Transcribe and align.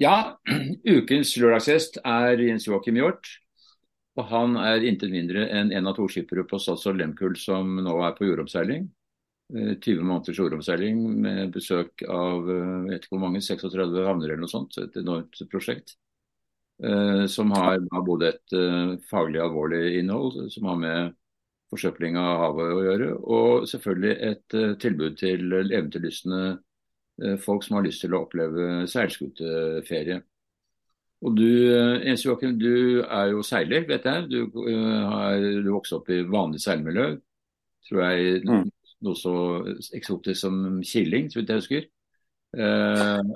Ja, 0.00 0.40
ukens 0.96 1.34
lørdagsgjest 1.36 1.98
er 2.08 2.40
Jens 2.40 2.64
Joakim 2.64 2.96
Hjort. 2.96 3.28
Og 4.16 4.24
han 4.30 4.56
er 4.56 4.84
intet 4.88 5.12
mindre 5.12 5.44
enn 5.52 5.72
en 5.76 5.90
av 5.90 5.98
to 5.98 6.06
skippere 6.10 6.46
på 6.48 6.58
Statsråd 6.60 6.96
Lehmkuhl 6.98 7.36
som 7.38 7.76
nå 7.84 7.98
er 8.06 8.14
på 8.16 8.24
jordomseiling. 8.24 8.86
20 9.52 9.76
eh, 9.92 10.00
måneders 10.00 10.40
jordomseiling 10.40 11.02
med 11.26 11.52
besøk 11.52 12.04
av 12.06 12.48
jeg 12.48 12.86
vet 12.86 13.04
ikke 13.04 13.16
hvor 13.16 13.22
mange, 13.26 13.42
36 13.44 14.06
havner 14.06 14.30
eller 14.30 14.40
noe 14.40 14.52
sånt. 14.52 14.78
Et 14.80 14.96
enormt 15.02 15.42
prosjekt. 15.52 15.94
Eh, 16.80 17.26
som 17.28 17.52
har 17.52 17.84
både 18.06 18.32
et 18.32 18.56
faglig 19.10 19.44
alvorlig 19.44 19.98
innhold, 20.00 20.46
som 20.54 20.70
har 20.72 20.80
med 20.80 21.16
forsøpling 21.70 22.16
av 22.18 22.40
havet 22.46 22.72
å 22.72 22.82
gjøre, 22.88 23.12
og 23.36 23.68
selvfølgelig 23.68 24.16
et 24.32 24.60
tilbud 24.80 25.20
til 25.20 25.60
eventyrlystne 25.60 26.42
folk 27.44 27.64
som 27.66 27.76
har 27.76 27.86
lyst 27.86 28.04
til 28.04 28.14
å 28.16 28.22
oppleve 28.24 28.86
seilskuteferie. 28.90 30.20
Og 31.20 31.34
du, 31.36 31.48
Jens 32.00 32.24
Joakim, 32.24 32.54
du 32.56 33.02
er 33.04 33.34
jo 33.34 33.42
seiler, 33.44 33.84
vet 33.88 34.06
jeg. 34.08 34.28
Du, 34.32 34.60
har, 35.04 35.36
du 35.36 35.68
vokste 35.74 35.98
opp 35.98 36.08
i 36.08 36.22
vanlig 36.24 36.62
seilmiljø. 36.64 37.10
Tror 37.88 38.04
jeg 38.06 38.44
mm 38.46 38.70
noe 39.04 39.18
så 39.18 39.34
eksotisk 39.96 40.40
som 40.42 40.80
killing, 40.86 41.30
så 41.30 41.40
vidt 41.40 41.52
jeg 41.52 41.62
husker. 41.62 41.86
Eh, 42.56 43.34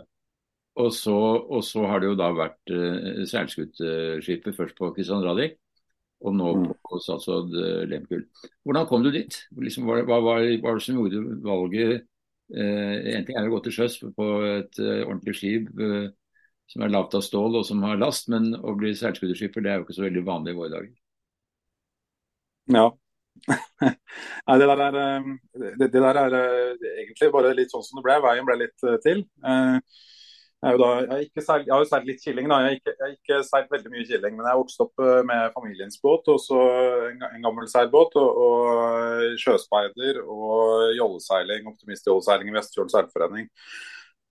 og, 0.75 0.91
så, 0.95 1.17
og, 1.17 1.61
så, 1.65 1.85
har 1.89 2.03
det 2.03 2.11
jo 2.11 2.19
da 2.19 2.31
vært 2.37 2.73
eh, 2.75 3.23
seilskuteskipet, 3.31 4.57
først 4.57 4.79
på 4.79 4.91
Kristian 4.97 5.25
Radich, 5.25 5.57
og 6.25 6.37
nå 6.37 6.51
mm. 6.61 6.67
på 6.85 7.01
statsråd 7.05 7.55
eh, 7.61 7.85
Lehmkuhl. 7.91 8.27
Hvordan 8.65 8.89
kom 8.91 9.07
du 9.07 9.13
dit? 9.15 9.39
Liksom, 9.61 9.89
hva, 9.89 10.03
hva, 10.09 10.21
var 10.25 10.45
det 10.45 10.85
som 10.85 11.01
gjorde 11.01 11.23
valget? 11.45 12.09
Eh, 12.53 12.97
en 13.15 13.25
ting 13.25 13.39
er 13.39 13.49
å 13.49 13.55
gå 13.55 13.63
til 13.65 13.77
sjøs 13.79 13.97
på 14.17 14.27
et 14.45 14.83
uh, 14.83 15.07
ordentlig 15.07 15.33
skip 15.39 15.71
uh, 15.81 16.11
som 16.69 16.85
er 16.85 16.93
lavt 16.93 17.17
av 17.17 17.25
stål 17.25 17.61
og 17.61 17.65
som 17.69 17.81
har 17.87 17.97
last, 18.01 18.29
men 18.33 18.53
å 18.57 18.75
bli 18.77 18.93
seilskuterskipper 18.99 19.65
det 19.65 19.73
er 19.73 19.81
jo 19.81 19.87
ikke 19.87 19.97
så 19.97 20.05
veldig 20.07 20.27
vanlig 20.27 20.55
i 20.55 20.59
våre 20.59 20.75
dager. 20.75 20.93
Ja, 22.75 22.87
Nei, 24.47 24.57
det 24.61 24.67
der, 24.71 24.83
er, 24.87 24.99
eh, 25.01 25.23
det, 25.79 25.89
det 25.93 26.03
der 26.03 26.21
er 26.21 26.37
eh, 26.39 26.91
egentlig 27.03 27.31
bare 27.35 27.55
litt 27.57 27.73
sånn 27.75 27.85
som 27.85 27.99
det 27.99 28.07
ble. 28.07 28.19
Veien 28.25 28.47
ble 28.49 28.59
litt 28.63 28.87
eh, 28.87 28.99
til. 29.05 29.25
Jeg, 30.65 30.81
da, 30.81 30.91
jeg, 31.21 31.45
seilt, 31.45 31.67
jeg 31.67 31.75
har 31.75 31.83
jo 31.83 31.89
seilt 31.91 32.07
litt 32.09 32.23
killing, 32.23 32.51
da. 32.51 32.59
Jeg 32.65 32.81
har 33.01 33.15
ikke, 33.15 33.41
seilt 33.47 33.73
veldig 33.73 33.93
mye 33.93 34.05
killing. 34.09 34.37
Men 34.39 34.49
jeg 34.49 34.61
vokste 34.61 34.87
opp 34.87 35.07
med 35.31 35.55
familiens 35.57 35.99
båt, 36.03 36.31
og 36.33 36.39
så 36.43 36.61
en, 37.11 37.25
gammel 37.45 37.69
seilbåt. 37.71 38.19
Og, 38.21 38.45
og 38.45 39.41
sjøspeider 39.41 40.23
og 40.25 40.95
jolleseiling, 40.99 41.67
optimistjolleseiling 41.73 42.53
i 42.53 42.57
Vestfjord 42.59 42.95
seilforening. 42.95 43.51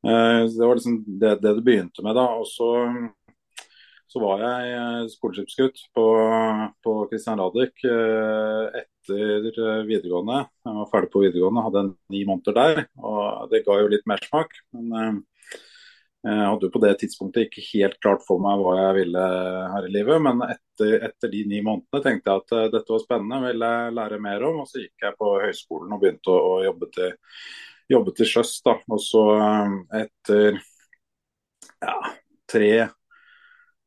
Det 0.03 0.65
var 0.67 0.75
liksom 0.75 0.97
det, 1.07 1.37
det 1.39 1.53
det 1.59 1.63
begynte 1.63 2.03
med. 2.03 2.17
da, 2.17 2.25
og 2.41 2.47
så 2.49 2.73
så 4.13 4.21
var 4.21 4.41
jeg 4.43 5.09
skoleskipsgutt 5.15 5.79
på, 5.97 6.05
på 6.85 6.91
Christian 7.09 7.39
Radich 7.41 7.85
eh, 7.89 8.81
etter 8.83 9.47
eh, 9.49 9.85
videregående. 9.87 10.43
Jeg 10.67 10.75
var 10.77 10.89
ferdig 10.91 11.09
på 11.15 11.23
videregående, 11.23 11.63
hadde 11.65 11.83
ni 12.13 12.21
måneder 12.29 12.57
der. 12.59 12.83
og 13.01 13.49
Det 13.49 13.63
ga 13.65 13.79
jo 13.79 13.89
litt 13.89 14.05
mersmak. 14.09 14.53
Men 14.75 14.93
eh, 14.99 15.15
jeg 16.23 16.47
hadde 16.47 16.67
jo 16.69 16.71
på 16.71 16.79
det 16.79 16.93
tidspunktet 17.01 17.49
ikke 17.49 17.65
helt 17.73 17.97
klart 17.99 18.21
for 18.23 18.39
meg 18.39 18.61
hva 18.63 18.77
jeg 18.77 18.95
ville 19.01 19.23
her 19.73 19.87
i 19.87 19.91
livet. 19.91 20.21
Men 20.23 20.39
etter, 20.47 20.93
etter 21.09 21.31
de 21.33 21.41
ni 21.51 21.59
månedene 21.65 21.99
tenkte 22.05 22.31
jeg 22.31 22.43
at 22.43 22.53
eh, 22.55 22.69
dette 22.71 22.95
var 22.95 23.01
spennende, 23.03 23.41
ville 23.43 23.71
jeg 23.73 23.95
lære 23.97 24.19
mer 24.23 24.45
om. 24.47 24.61
Og 24.63 24.69
så 24.69 24.85
gikk 24.85 25.03
jeg 25.03 25.17
på 25.19 25.31
høyskolen 25.43 25.91
og 25.91 25.99
begynte 25.99 26.31
å, 26.31 26.39
å 26.53 26.61
jobbe 26.63 26.89
til, 26.95 27.11
jobbe 27.91 28.15
til 28.15 28.29
sjøs. 28.31 28.53
Og 28.63 29.01
så 29.03 29.23
etter 29.99 30.61
ja, 31.83 31.97
tre 32.53 32.71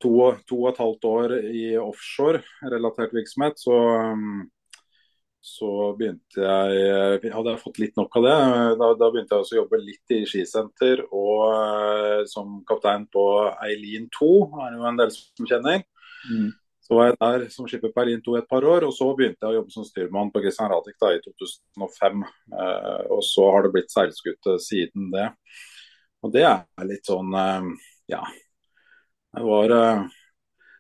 to, 0.05 0.12
to 0.45 0.61
og 0.61 0.69
et 0.75 0.83
halvt 0.84 1.09
år 1.09 1.34
i 1.41 1.65
offshore-relatert 1.81 3.17
virksomhet, 3.17 3.56
så 3.65 3.81
så 5.47 5.71
begynte 5.99 6.43
jeg 6.43 7.33
Hadde 7.33 7.53
jeg 7.53 7.62
fått 7.62 7.79
litt 7.79 7.99
nok 7.99 8.19
av 8.19 8.25
det, 8.27 8.37
da, 8.81 8.89
da 8.99 9.09
begynte 9.12 9.39
jeg 9.39 9.47
å 9.47 9.59
jobbe 9.61 9.79
litt 9.79 10.15
i 10.17 10.25
skisenter 10.29 11.05
og 11.07 11.43
uh, 11.55 12.23
som 12.31 12.61
kaptein 12.67 13.07
på 13.12 13.25
Eileen 13.65 14.09
2, 14.15 14.31
er 14.65 14.73
det 14.73 14.81
jo 14.81 14.89
en 14.91 14.99
del 14.99 15.12
som 15.15 15.49
kjenner. 15.49 15.84
Mm. 16.27 16.49
Så 16.87 16.99
var 16.99 17.09
jeg 17.09 17.19
der 17.21 17.47
som 17.55 17.71
skipper 17.71 17.95
på 17.95 18.03
Eileen 18.03 18.25
2 18.27 18.37
et 18.41 18.51
par 18.51 18.67
år, 18.67 18.89
og 18.89 18.95
så 18.95 19.09
begynte 19.19 19.43
jeg 19.43 19.55
å 19.55 19.61
jobbe 19.61 19.75
som 19.75 19.87
styrmann 19.87 20.33
på 20.34 20.43
Christian 20.43 20.71
Radich 20.73 20.99
da, 21.03 21.12
i 21.15 21.23
2005. 21.23 22.27
Uh, 22.51 22.61
eh, 22.67 23.01
og 23.15 23.23
så 23.27 23.47
har 23.55 23.67
det 23.67 23.73
blitt 23.75 23.95
seilskute 23.95 24.59
siden 24.63 25.11
det. 25.15 25.31
Og 26.27 26.34
det 26.34 26.47
er 26.49 26.91
litt 26.91 27.07
sånn 27.07 27.31
uh, 27.34 27.71
ja. 28.11 28.23
Det 29.37 29.43
var 29.47 29.73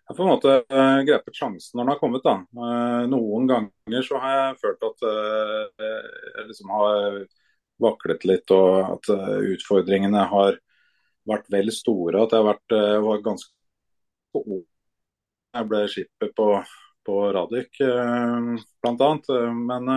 har 0.06 0.14
på 0.14 0.22
en 0.22 0.28
måte 0.28 0.52
uh, 0.72 1.00
grepet 1.06 1.34
sjansen 1.34 1.78
når 1.78 1.84
den 1.84 1.92
har 1.92 1.98
kommet. 1.98 2.22
da. 2.22 2.36
Uh, 2.54 3.02
noen 3.10 3.48
ganger 3.50 4.06
så 4.06 4.20
har 4.22 4.36
jeg 4.36 4.60
følt 4.60 4.86
at 4.86 5.02
uh, 5.02 5.88
jeg 5.88 6.46
liksom 6.46 6.70
har 6.76 7.18
vaklet 7.82 8.24
litt, 8.24 8.54
og 8.54 8.94
at 8.94 9.10
utfordringene 9.52 10.22
har 10.30 10.56
vært 11.28 11.50
vel 11.52 11.68
store. 11.74 12.22
At 12.22 12.32
jeg 12.32 12.40
har 12.40 12.54
vært 12.54 12.74
var 13.04 13.20
ganske. 13.26 13.52
Jeg 14.36 15.68
ble 15.68 15.82
skipper 15.92 16.30
på, 16.38 16.46
på 17.04 17.18
Radich 17.36 17.82
bl.a. 17.82 19.10
Men 19.52 19.92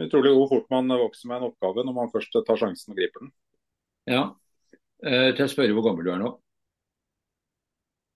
utrolig 0.00 0.32
hvor 0.32 0.48
fort 0.54 0.72
man 0.72 0.96
vokser 1.04 1.28
med 1.28 1.42
en 1.42 1.50
oppgave 1.50 1.84
når 1.84 1.98
man 2.00 2.12
først 2.14 2.40
tar 2.40 2.60
sjansen 2.60 2.94
og 2.94 3.02
griper 3.02 3.26
den. 3.26 3.32
Ja. 4.08 4.24
til 5.04 5.44
å 5.44 5.52
spørre 5.52 5.76
hvor 5.76 5.90
gammel 5.90 6.08
du 6.08 6.14
er 6.14 6.24
nå? 6.24 6.32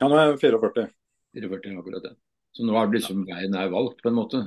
Ja, 0.02 0.08
nå 0.10 0.16
er 0.18 0.32
jeg 0.32 0.40
44. 0.42 0.88
44 1.38 1.78
akkurat 1.78 2.02
det. 2.08 2.16
Så 2.56 2.64
nå 2.66 2.74
er 2.74 2.88
det 2.88 2.98
liksom 2.98 3.20
veien 3.28 3.54
er 3.54 3.68
valgt, 3.70 4.00
på 4.02 4.10
en 4.10 4.16
måte. 4.18 4.40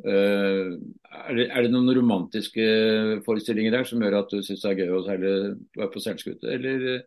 Uh, 0.00 0.78
er, 1.04 1.32
det, 1.36 1.44
er, 1.50 1.66
det, 1.66 1.72
noen 1.74 1.90
romantiske 1.98 2.64
forestillinger 3.26 3.74
der 3.74 3.84
som 3.84 4.00
gjør 4.00 4.16
at 4.22 4.32
du 4.32 4.38
syns 4.46 4.62
det 4.62 4.70
er 4.70 4.80
gøy 4.80 4.94
å 4.94 5.02
seile 5.04 5.32
på 5.92 6.00
seilskute, 6.00 6.54
eller, 6.54 7.02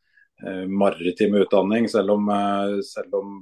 maritime 0.69 1.39
utdanning, 1.45 1.89
selv 1.89 2.11
om, 2.11 2.29
eh, 2.29 2.81
selv 2.83 3.15
om 3.15 3.37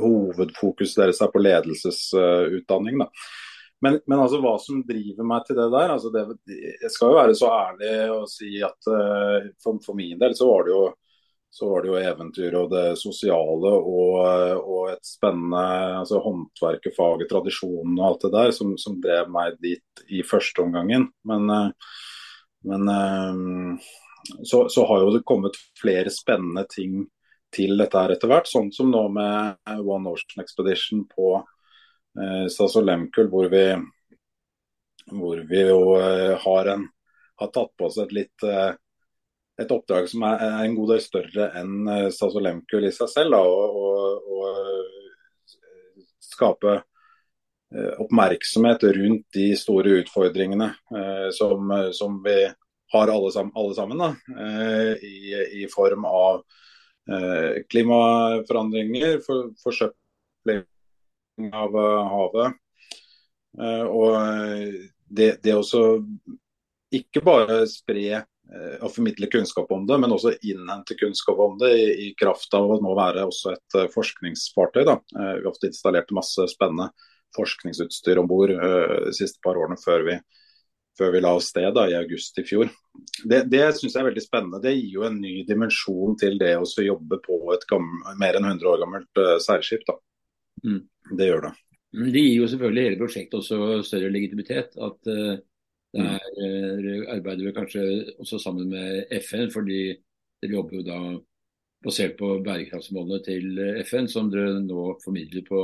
hovedfokuset 0.00 1.02
deres 1.02 1.20
er 1.22 1.32
på 1.32 1.42
ledelsesutdanning. 1.42 2.98
da. 2.98 3.10
Men, 3.80 3.98
men, 4.06 4.18
altså 4.18 4.40
hva 4.40 4.54
som 4.60 4.80
driver 4.88 5.26
meg 5.28 5.44
til 5.44 5.58
det 5.58 5.66
der 5.68 5.90
altså 5.92 6.08
det, 6.08 6.22
Jeg 6.48 6.90
skal 6.90 7.10
jo 7.10 7.18
være 7.18 7.34
så 7.36 7.50
ærlig 7.52 7.90
og 8.14 8.22
si 8.32 8.54
at 8.64 8.88
uh, 8.88 9.50
for, 9.60 9.76
for, 9.84 9.92
min 9.98 10.16
del 10.18 10.32
så 10.36 10.48
var 10.48 10.64
det 10.64 10.72
jo 10.72 10.86
var 11.60 11.84
det 11.84 11.90
jo 11.90 11.98
eventyr 12.00 12.54
og 12.56 12.70
det 12.72 12.86
sosiale 13.00 13.70
og, 13.76 14.16
og 14.60 14.90
et 14.92 15.04
spennende 15.08 15.60
altså 16.02 16.20
håndverket, 16.24 16.92
faget, 16.96 17.28
tradisjonen 17.30 17.94
og 17.96 18.06
alt 18.08 18.26
det 18.26 18.32
der 18.34 18.50
som, 18.52 18.74
som 18.80 18.98
drev 19.00 19.30
meg 19.32 19.56
dit 19.64 20.02
i 20.12 20.20
første 20.20 20.60
omgangen. 20.66 21.08
Men, 21.24 21.48
men 22.68 22.92
så, 24.44 24.66
så, 24.68 24.86
har 24.86 25.04
jo 25.04 25.12
det 25.16 25.26
kommet 25.28 25.58
flere 25.80 26.12
spennende 26.12 26.66
ting 26.70 27.04
til 27.54 27.76
dette 27.78 28.00
her 28.00 28.14
etter 28.14 28.30
hvert. 28.30 28.48
Sånn 28.50 28.72
som 28.74 28.90
nå 28.92 29.04
med 29.14 29.76
One 29.78 30.12
Ocean 30.12 30.42
Expedition 30.44 31.04
på 31.10 31.36
eh, 31.38 32.46
Statsråd 32.52 32.88
Lemkull, 32.88 33.30
hvor 33.32 33.50
vi, 33.52 33.66
hvor 35.12 35.44
vi 35.50 35.62
jo 35.68 35.80
eh, 36.00 36.34
har, 36.42 36.72
en, 36.74 36.88
har, 37.42 37.52
tatt 37.54 37.72
på 37.78 37.88
oss 37.88 38.00
et 38.02 38.14
litt 38.16 38.46
eh, 38.46 38.74
et 39.56 39.72
oppdrag 39.72 40.08
som 40.10 40.24
er, 40.28 40.42
en 40.66 40.74
god 40.76 40.90
del 40.92 41.00
større 41.00 41.48
enn 41.56 41.88
eh, 41.88 42.40
Lemkul 42.44 42.84
i 42.88 42.92
seg 42.92 43.08
selv. 43.08 43.38
å 43.40 44.42
skape 46.26 46.74
eh, 46.76 47.92
oppmerksomhet 48.02 48.84
rundt 48.98 49.26
de 49.34 49.48
store 49.56 50.00
utfordringene 50.02 50.68
eh, 50.92 51.28
som, 51.32 51.72
som, 51.96 52.20
vi 52.24 52.36
har 52.92 53.10
alle 53.10 53.30
sammen, 53.34 53.52
alle 53.58 53.74
sammen 53.74 53.98
da, 53.98 54.08
i, 55.02 55.18
i, 55.62 55.66
form 55.72 56.04
av 56.06 56.44
klimaforandringer, 57.72 59.18
for, 59.26 59.48
forsøpling 59.62 60.62
av 61.52 61.76
eh, 61.76 62.06
havet. 62.12 62.54
Eh, 63.60 63.84
og 63.84 64.14
eh, 64.14 64.72
det, 65.08 65.30
det 65.42 65.54
også 65.56 65.82
ikke 66.94 67.22
bare 67.26 67.64
spre 67.70 68.24
og 68.46 68.92
formidle 68.94 69.26
kunnskap 69.26 69.72
om 69.74 69.88
det, 69.88 69.96
men 69.98 70.12
også 70.14 70.36
innhente 70.46 70.94
kunnskap 70.94 71.40
om 71.42 71.56
det 71.58 71.70
i, 71.74 71.86
i 72.04 72.10
kraft 72.14 72.52
av 72.54 72.68
å 72.70 72.76
nå 72.78 72.92
være 72.94 73.24
også 73.26 73.56
et 73.56 73.76
forskningsfartøy. 73.90 74.84
Da. 74.86 74.94
Vi 75.10 75.24
har 75.24 75.48
ofte 75.50 75.66
installert 75.66 76.14
masse 76.14 76.46
spennende 76.52 76.92
forskningsutstyr 77.34 78.20
om 78.22 78.30
bord 78.30 78.54
de 78.54 79.10
siste 79.18 79.42
par 79.42 79.58
årene 79.58 79.74
før 79.82 80.06
vi, 80.06 80.14
før 80.98 81.12
vi 81.12 81.20
la 81.22 81.34
oss 81.36 81.50
sted 81.52 81.68
da, 81.76 81.84
i 81.90 81.96
august 81.98 82.38
i 82.40 82.44
fjor. 82.46 82.70
Det, 83.24 83.42
det 83.52 83.62
syns 83.76 83.92
jeg 83.94 84.00
er 84.00 84.08
veldig 84.08 84.24
spennende. 84.24 84.62
Det 84.64 84.72
gir 84.74 84.94
jo 84.98 85.04
en 85.08 85.18
ny 85.20 85.34
dimensjon 85.48 86.16
til 86.20 86.38
det 86.40 86.54
å 86.58 86.64
jobbe 86.64 87.20
på 87.24 87.38
et 87.54 87.66
gammel, 87.70 88.16
mer 88.20 88.38
enn 88.38 88.48
100 88.48 88.70
år 88.72 88.82
gammelt 88.84 89.20
uh, 89.20 89.36
seilskip. 89.42 89.84
Da. 89.88 89.98
Mm. 90.64 90.82
Det 91.18 91.28
gjør 91.28 91.48
det. 91.48 91.52
Det 91.96 92.22
gir 92.22 92.34
jo 92.40 92.48
selvfølgelig 92.50 92.86
hele 92.88 93.00
prosjektet 93.00 93.38
også 93.38 93.82
større 93.86 94.12
legitimitet. 94.12 94.76
At 94.80 95.12
uh, 95.12 95.36
det 95.96 96.02
mm. 96.02 96.10
er, 96.16 96.90
uh, 96.90 97.06
arbeider 97.16 97.48
vi 97.48 97.56
kanskje 97.56 97.86
også 98.16 98.40
sammen 98.42 98.72
med 98.72 99.12
FN, 99.20 99.50
fordi 99.52 99.80
dere 100.42 100.58
jobber 100.58 100.80
jo 100.80 100.86
da 100.86 101.00
basert 101.84 102.16
på 102.18 102.38
bærekraftsmålene 102.44 103.20
til 103.24 103.60
FN, 103.84 104.08
som 104.10 104.32
dere 104.32 104.56
nå 104.64 104.88
formidler 105.04 105.44
på, 105.46 105.60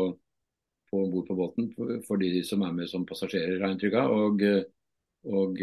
på 0.93 1.03
bord 1.11 1.27
på 1.27 1.37
båten 1.39 1.73
for, 1.73 1.97
for, 2.07 2.21
de 2.21 2.45
som 2.47 2.63
er 2.67 2.77
med 2.77 2.91
som 2.91 3.09
passasjerer, 3.09 3.59
har 3.65 3.73
inntrykk 3.73 3.97
av. 3.99 4.15
Og, 4.29 4.47
og, 5.23 5.61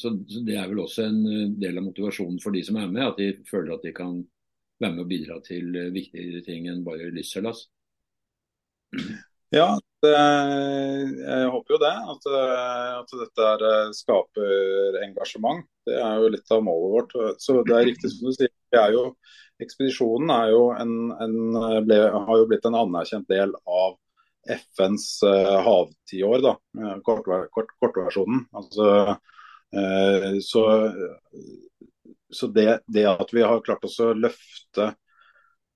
så, 0.00 0.14
så 0.30 0.42
Det 0.46 0.56
er 0.56 0.70
vel 0.70 0.80
også 0.84 1.04
en 1.08 1.56
del 1.60 1.78
av 1.80 1.84
motivasjonen 1.84 2.40
for 2.42 2.56
de 2.56 2.62
som 2.64 2.78
er 2.80 2.88
med, 2.88 3.04
at 3.06 3.20
de 3.20 3.30
føler 3.50 3.74
at 3.76 3.84
de 3.84 3.92
kan 3.96 4.16
være 4.80 4.94
med 4.96 5.04
og 5.04 5.10
bidra 5.10 5.38
til 5.44 5.76
viktigere 5.94 6.42
ting 6.46 6.68
enn 6.70 6.84
bare 6.86 7.12
lystseilas. 7.14 7.66
Ja, 9.54 9.68
det, 10.02 10.12
jeg 11.20 11.50
håper 11.54 11.76
jo 11.76 11.80
det. 11.82 11.94
At, 12.14 12.28
at 12.98 13.14
dette 13.20 13.48
er, 13.52 13.92
skaper 13.94 14.98
engasjement. 15.04 15.62
Det 15.86 15.98
er 16.00 16.22
jo 16.22 16.30
litt 16.34 16.54
av 16.54 16.64
målet 16.66 16.94
vårt. 16.94 17.14
Så 17.42 17.60
det 17.68 17.76
er 17.76 17.88
riktig 17.90 18.10
som 18.12 18.30
du 18.30 18.36
sier. 18.36 18.52
Er 18.74 18.90
jo, 18.90 19.04
ekspedisjonen 19.62 20.32
er 20.34 20.48
jo 20.50 20.64
en, 20.74 20.94
en, 21.22 21.36
ble, 21.86 22.00
har 22.10 22.40
jo 22.40 22.48
blitt 22.50 22.64
en 22.66 22.80
anerkjent 22.80 23.28
del 23.30 23.54
av 23.62 23.94
FNs 24.50 25.06
uh, 25.26 25.60
havtiår, 25.66 26.42
da, 26.44 26.56
kortversjonen. 27.06 27.48
Kort, 27.54 27.72
kort 27.80 28.00
altså, 28.58 28.88
uh, 29.76 30.36
så 30.44 30.64
så 32.34 32.46
det, 32.46 32.80
det, 32.86 33.06
at 33.06 33.34
vi 33.34 33.42
har 33.42 33.62
klart 33.64 33.84
oss 33.86 34.00
å 34.02 34.12
løfte 34.16 34.88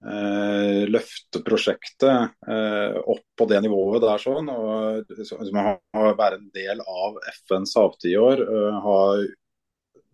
eh, 0.04 0.84
løfte 0.90 1.42
prosjektet 1.46 2.48
eh, 2.50 2.96
opp 2.98 3.24
på 3.38 3.48
det 3.50 3.60
nivået 3.64 4.02
der 4.04 4.22
sånn, 4.22 4.50
og 4.52 5.12
som 5.26 5.60
har 5.62 6.16
være 6.18 6.40
en 6.40 6.48
del 6.54 6.82
av 6.82 7.20
FNs 7.34 7.76
havtiår. 7.78 8.44
Eh, 8.44 8.80
har, 8.86 9.26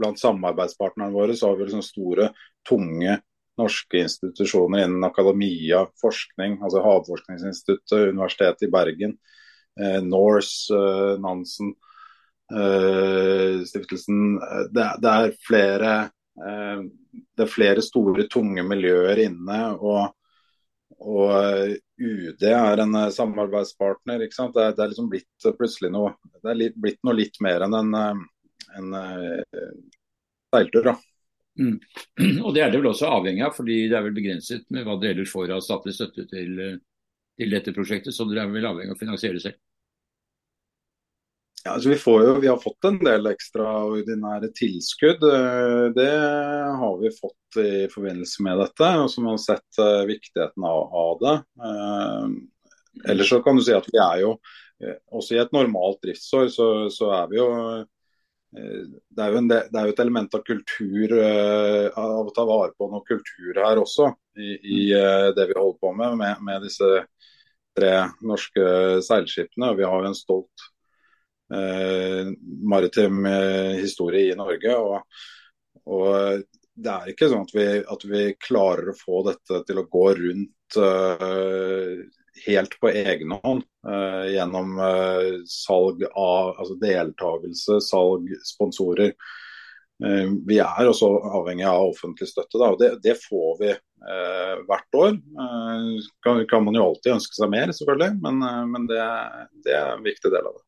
blant 0.01 0.21
samarbeidspartnerne 0.21 1.15
våre 1.15 1.37
så 1.39 1.53
har 1.53 1.61
vi 1.61 1.69
liksom 1.69 1.85
store, 1.87 2.33
tunge 2.69 3.19
norske 3.61 4.01
institusjoner 4.03 4.85
innen 4.85 5.07
akademia, 5.07 5.85
forskning, 6.01 6.59
altså 6.63 6.83
Havforskningsinstituttet, 6.85 8.11
Universitetet 8.15 8.67
i 8.67 8.73
Bergen, 8.73 9.17
eh, 9.81 10.01
Norse, 10.03 10.75
eh, 10.75 11.15
Nansen, 11.23 11.75
eh, 12.53 13.63
stiftelsen. 13.69 14.37
Det, 14.75 14.89
det, 15.03 15.15
er 15.15 15.39
flere 15.47 15.95
Eh, 16.35 16.83
det 17.37 17.47
er 17.47 17.51
flere 17.51 17.83
store, 17.85 18.27
tunge 18.31 18.65
miljøer 18.67 19.23
inne. 19.29 19.61
og, 19.79 20.15
og 20.99 21.75
UD 22.01 22.47
er 22.51 22.83
en 22.83 23.01
eh, 23.05 23.11
samarbeidspartner. 23.15 24.27
ikke? 24.27 24.51
Det 24.57 24.69
det 24.77 24.85
er 24.85 24.93
liksom 24.93 25.11
blitt 25.13 25.49
plutselig 25.59 25.93
noe 25.95 26.15
det 26.41 26.51
er 26.51 26.61
litt, 26.61 26.79
blitt 26.81 27.03
noe 27.07 27.17
litt 27.17 27.41
mer 27.45 27.67
enn 27.67 27.79
en, 27.81 27.95
en, 27.95 28.95
en 28.95 28.97
seiltur. 30.55 30.91
da. 30.91 30.99
Mm. 31.61 31.77
Og 32.45 32.51
Det 32.55 32.65
er 32.65 32.73
det 32.73 32.81
vel 32.81 32.91
også 32.91 33.13
avhengig 33.19 33.45
av, 33.47 33.55
fordi 33.57 33.85
det 33.91 33.99
er 33.99 34.07
vel 34.09 34.17
begrenset 34.17 34.67
med 34.75 34.87
hva 34.87 34.99
dere 35.01 35.19
ellers 35.19 35.35
får 35.35 35.55
av 35.55 35.63
statlig 35.65 35.95
støtte 35.97 36.27
til, 36.31 36.59
til 37.39 37.55
dette 37.55 37.77
prosjektet. 37.77 38.17
Så 38.17 38.27
dere 38.31 38.47
er 38.47 38.55
vel 38.55 38.69
avhengig 38.71 38.95
av 38.95 38.99
å 38.99 39.05
finansiere 39.05 39.43
selv. 39.43 39.61
Ja, 41.67 41.71
altså 41.79 41.89
vi, 41.89 41.97
jo, 41.97 42.33
vi, 42.41 42.49
har 42.51 42.59
fått 42.61 42.85
en 42.85 42.99
del 43.01 43.31
ekstraordinære 43.31 44.51
tilskudd. 44.53 45.23
Eh, 45.25 45.85
det 45.97 46.11
har 46.81 46.99
vi 47.01 47.13
fått 47.17 47.59
i 47.63 47.87
forbindelse 47.89 48.45
med 48.45 48.61
dette, 48.61 48.91
og 49.01 49.09
som 49.09 49.31
har 49.31 49.39
sett 49.41 49.81
eh, 49.81 50.03
viktigheten 50.11 50.67
av, 50.69 51.15
det. 51.23 51.33
Eh, 51.65 53.09
ellers 53.15 53.33
så 53.33 53.41
kan 53.47 53.57
du 53.57 53.65
si 53.65 53.73
at 53.73 53.89
vi 53.89 53.97
er 53.97 54.27
jo 54.27 54.35
også 54.85 55.39
i 55.39 55.41
et 55.41 55.57
normalt 55.57 56.03
driftsår, 56.05 56.51
så, 56.53 56.69
så 56.93 57.09
er 57.17 57.33
vi 57.33 57.41
jo 57.41 57.49
det 58.55 59.23
er, 59.25 59.37
en, 59.39 59.49
det 59.51 59.63
er, 59.67 59.89
jo 59.89 59.95
et 59.95 60.03
element 60.05 60.37
av 60.37 60.45
kultur, 60.47 61.15
av 61.19 62.29
å 62.29 62.35
ta 62.35 62.45
vare 62.47 62.71
på 62.79 62.87
noe 62.93 63.03
kultur 63.09 63.59
her 63.59 63.81
også, 63.83 64.13
i, 64.39 64.53
i 64.55 64.79
det 65.35 65.49
vi 65.51 65.57
holder 65.59 65.81
på 65.81 65.91
med, 65.99 66.15
med, 66.21 66.45
med 66.47 66.63
disse 66.63 66.91
tre 67.75 67.93
norske 68.23 68.69
seilskipene. 69.03 69.73
Vi 69.75 69.89
har 69.89 70.05
jo 70.05 70.13
en 70.13 70.19
stolt 70.19 70.69
Eh, 71.53 72.27
maritim 72.63 73.27
eh, 73.27 73.77
historie 73.81 74.33
i 74.33 74.37
Norge. 74.37 74.77
Og, 74.77 75.03
og, 75.85 76.43
det 76.75 76.91
er 76.91 77.11
ikke 77.13 77.29
sånn 77.31 77.45
at 77.47 77.53
vi, 77.55 77.67
at 77.95 78.05
vi, 78.11 78.23
klarer 78.43 78.91
å 78.91 78.99
få 78.99 79.21
dette 79.29 79.61
til 79.69 79.79
å 79.79 79.85
gå 79.87 80.09
rundt 80.19 80.79
uh, 80.83 82.01
helt 82.47 82.77
på 82.81 82.91
egen 82.91 83.33
hånd 83.37 83.65
uh, 83.87 84.25
gjennom 84.31 84.77
uh, 84.81 85.41
salg 85.49 86.05
av 86.11 86.55
altså 86.59 86.77
deltakelse, 86.83 87.81
salg, 87.85 88.31
sponsorer. 88.45 89.15
vi 90.45 90.57
er 90.59 90.89
også 90.91 91.07
avhengig 91.39 91.65
av 91.71 91.93
offentlig 91.93 92.27
støtte, 92.27 92.59
da, 92.59 92.73
og 92.75 92.81
det, 92.81 92.89
det 93.05 93.15
får 93.23 93.53
vi 93.61 93.69
hvert 94.67 94.97
år. 94.99 95.13
Kan, 96.27 96.41
kan, 96.51 96.65
man 96.67 96.75
jo 96.77 96.83
alltid 96.89 97.13
ønske 97.15 97.39
seg 97.39 97.53
mer, 97.53 97.71
selvfølgelig, 97.73 98.19
men, 98.25 98.43
men 98.73 98.89
det, 98.91 98.99
det 99.65 99.77
er 99.79 99.93
en 99.93 100.03
viktig 100.05 100.33
del 100.35 100.51
av 100.51 100.59
det. 100.59 100.65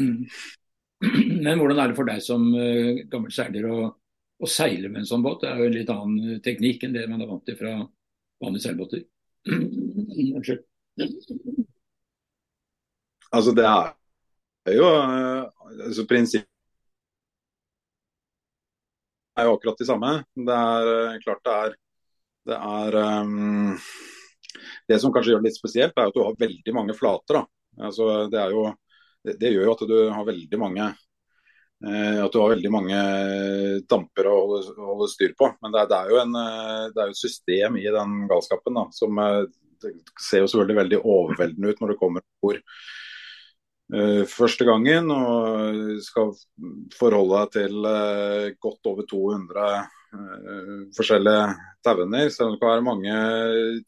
Mm. 0.00 0.16
Men 1.44 1.60
hvordan 1.60 1.82
er 1.82 1.92
det 1.92 1.98
for 2.00 2.08
deg 2.08 2.24
som 2.24 2.48
gammel 3.12 3.36
seiler 3.36 3.68
å, 3.68 3.78
å, 3.92 4.50
seile 4.50 4.88
med 4.88 5.02
en 5.02 5.10
sånn 5.12 5.24
båt? 5.28 5.44
Det 5.44 5.52
er 5.52 5.60
jo 5.60 5.68
en 5.68 5.76
litt 5.76 5.92
annen 5.92 6.42
teknikk 6.48 6.88
enn 6.88 6.96
det 6.96 7.04
man 7.12 7.22
er 7.22 7.30
vant 7.30 7.44
til 7.46 7.60
fra 7.60 7.76
vanlige 8.42 8.70
seilbåter. 8.70 9.04
Unnskyld. 9.52 10.64
Altså 13.32 13.54
det 13.56 13.66
er 13.66 14.76
jo 14.76 14.88
uh, 14.88 15.48
altså 15.88 16.06
Prinsippet 16.08 16.48
er 19.40 19.48
jo 19.48 19.54
akkurat 19.56 19.78
de 19.80 19.86
samme. 19.88 20.10
Det 20.36 20.56
er 20.56 20.90
uh, 20.92 21.20
klart 21.24 21.46
det 21.46 21.54
er 21.54 21.70
det 22.42 22.58
er 22.58 22.96
um, 23.22 23.78
Det 24.88 24.98
som 25.00 25.12
kanskje 25.14 25.32
gjør 25.32 25.42
det 25.42 25.50
litt 25.50 25.58
spesielt, 25.58 25.96
er 25.96 26.10
at 26.10 26.16
du 26.16 26.22
har 26.24 26.38
veldig 26.38 26.74
mange 26.74 26.96
flater. 26.98 27.44
Altså, 27.80 28.26
det 28.28 28.42
jo 28.52 28.66
det, 29.24 29.36
det, 29.40 29.52
gjør 29.54 29.68
jo 29.68 29.74
at 29.76 29.84
du 29.88 29.96
har 30.12 30.26
veldig 30.26 30.58
mange 30.60 30.86
eh, 31.86 32.18
at 32.24 32.32
du 32.34 32.40
har 32.42 32.50
veldig 32.52 32.72
mange 32.74 32.98
damper 33.88 34.28
å 34.28 34.34
holde, 34.40 34.74
holde 34.76 35.08
styr 35.12 35.36
på. 35.38 35.52
Men 35.62 35.74
det 35.74 35.84
er, 35.84 35.94
er 36.00 36.10
jo 36.10 36.20
en, 36.24 36.34
eh, 36.40 36.86
det 36.92 37.04
er 37.04 37.12
et 37.12 37.20
system 37.20 37.78
i 37.80 37.86
den 37.86 38.16
galskapen 38.30 38.80
da, 38.80 38.88
som 38.96 39.22
eh, 39.22 39.44
det 39.82 39.94
ser 40.20 40.42
jo 40.42 40.50
selvfølgelig 40.50 40.78
veldig 40.80 41.00
overveldende 41.02 41.72
ut 41.72 41.82
når 41.82 41.92
det 41.92 41.98
kommer 42.00 42.24
ord 42.48 42.60
uh, 43.94 44.22
første 44.30 44.66
gangen 44.68 45.10
og 45.14 45.80
skal 46.04 46.32
forholde 46.98 47.42
deg 47.42 47.56
til 47.58 47.88
uh, 47.88 48.46
godt 48.62 48.92
over 48.92 49.08
200 49.10 49.66
uh, 50.16 50.78
forskjellige 50.96 51.46
tauender. 51.84 52.30
Selv 52.30 52.50
om 52.50 52.56
det 52.56 52.62
kan 52.62 52.74
være 52.74 52.88
mange 52.88 53.16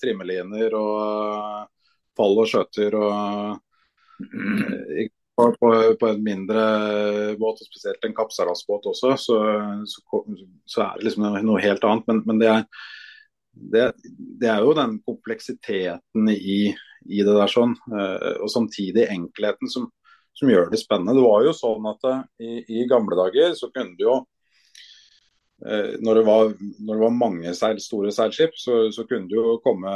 trimmeliner 0.03 0.79
og 0.79 1.69
fall 2.15 2.41
og 2.45 2.51
skjøter 2.51 2.99
og 3.01 3.61
på, 5.35 5.47
på, 6.01 6.09
en 6.09 6.23
mindre 6.23 6.65
båt, 7.39 7.59
og 7.59 7.67
spesielt 7.67 8.05
en 8.07 8.15
kapsalassbåt 8.15 8.87
også, 8.87 9.17
så, 9.19 9.39
så, 9.91 10.23
så, 10.65 10.85
er 10.85 10.99
det 10.99 11.09
liksom 11.09 11.27
noe 11.43 11.63
helt 11.65 11.87
annet. 11.89 12.07
Men, 12.11 12.21
men 12.29 12.43
det, 12.43 12.53
er, 12.53 12.85
det, 13.55 13.93
det, 14.41 14.49
er, 14.49 14.63
jo 14.65 14.75
den 14.77 14.99
kompleksiteten 15.07 16.31
i, 16.35 16.75
i 17.07 17.23
det 17.25 17.35
der 17.37 17.51
sånn, 17.51 17.75
eh, 17.93 18.35
og 18.43 18.51
samtidig 18.53 19.09
enkelheten 19.13 19.71
som, 19.71 19.89
som, 20.35 20.51
gjør 20.51 20.71
det 20.73 20.83
spennende. 20.83 21.17
Det 21.17 21.25
var 21.25 21.47
jo 21.47 21.57
sånn 21.57 21.91
at 21.91 22.07
eh, 22.11 22.23
i, 22.45 22.55
i 22.83 22.87
gamle 22.91 23.19
dager 23.19 23.55
så 23.59 23.71
kunne 23.75 23.97
du 23.99 24.07
jo 24.07 24.17
eh, 25.67 25.95
når 26.03 26.21
det, 26.21 26.25
var, 26.29 26.55
når 26.59 26.93
det 26.93 27.05
var 27.07 27.19
mange 27.23 27.57
seil, 27.59 27.83
store 27.83 28.13
seilskip, 28.15 28.57
så, 28.59 28.87
så 28.95 29.07
kunne 29.09 29.31
du 29.31 29.39
jo 29.39 29.59
komme 29.65 29.95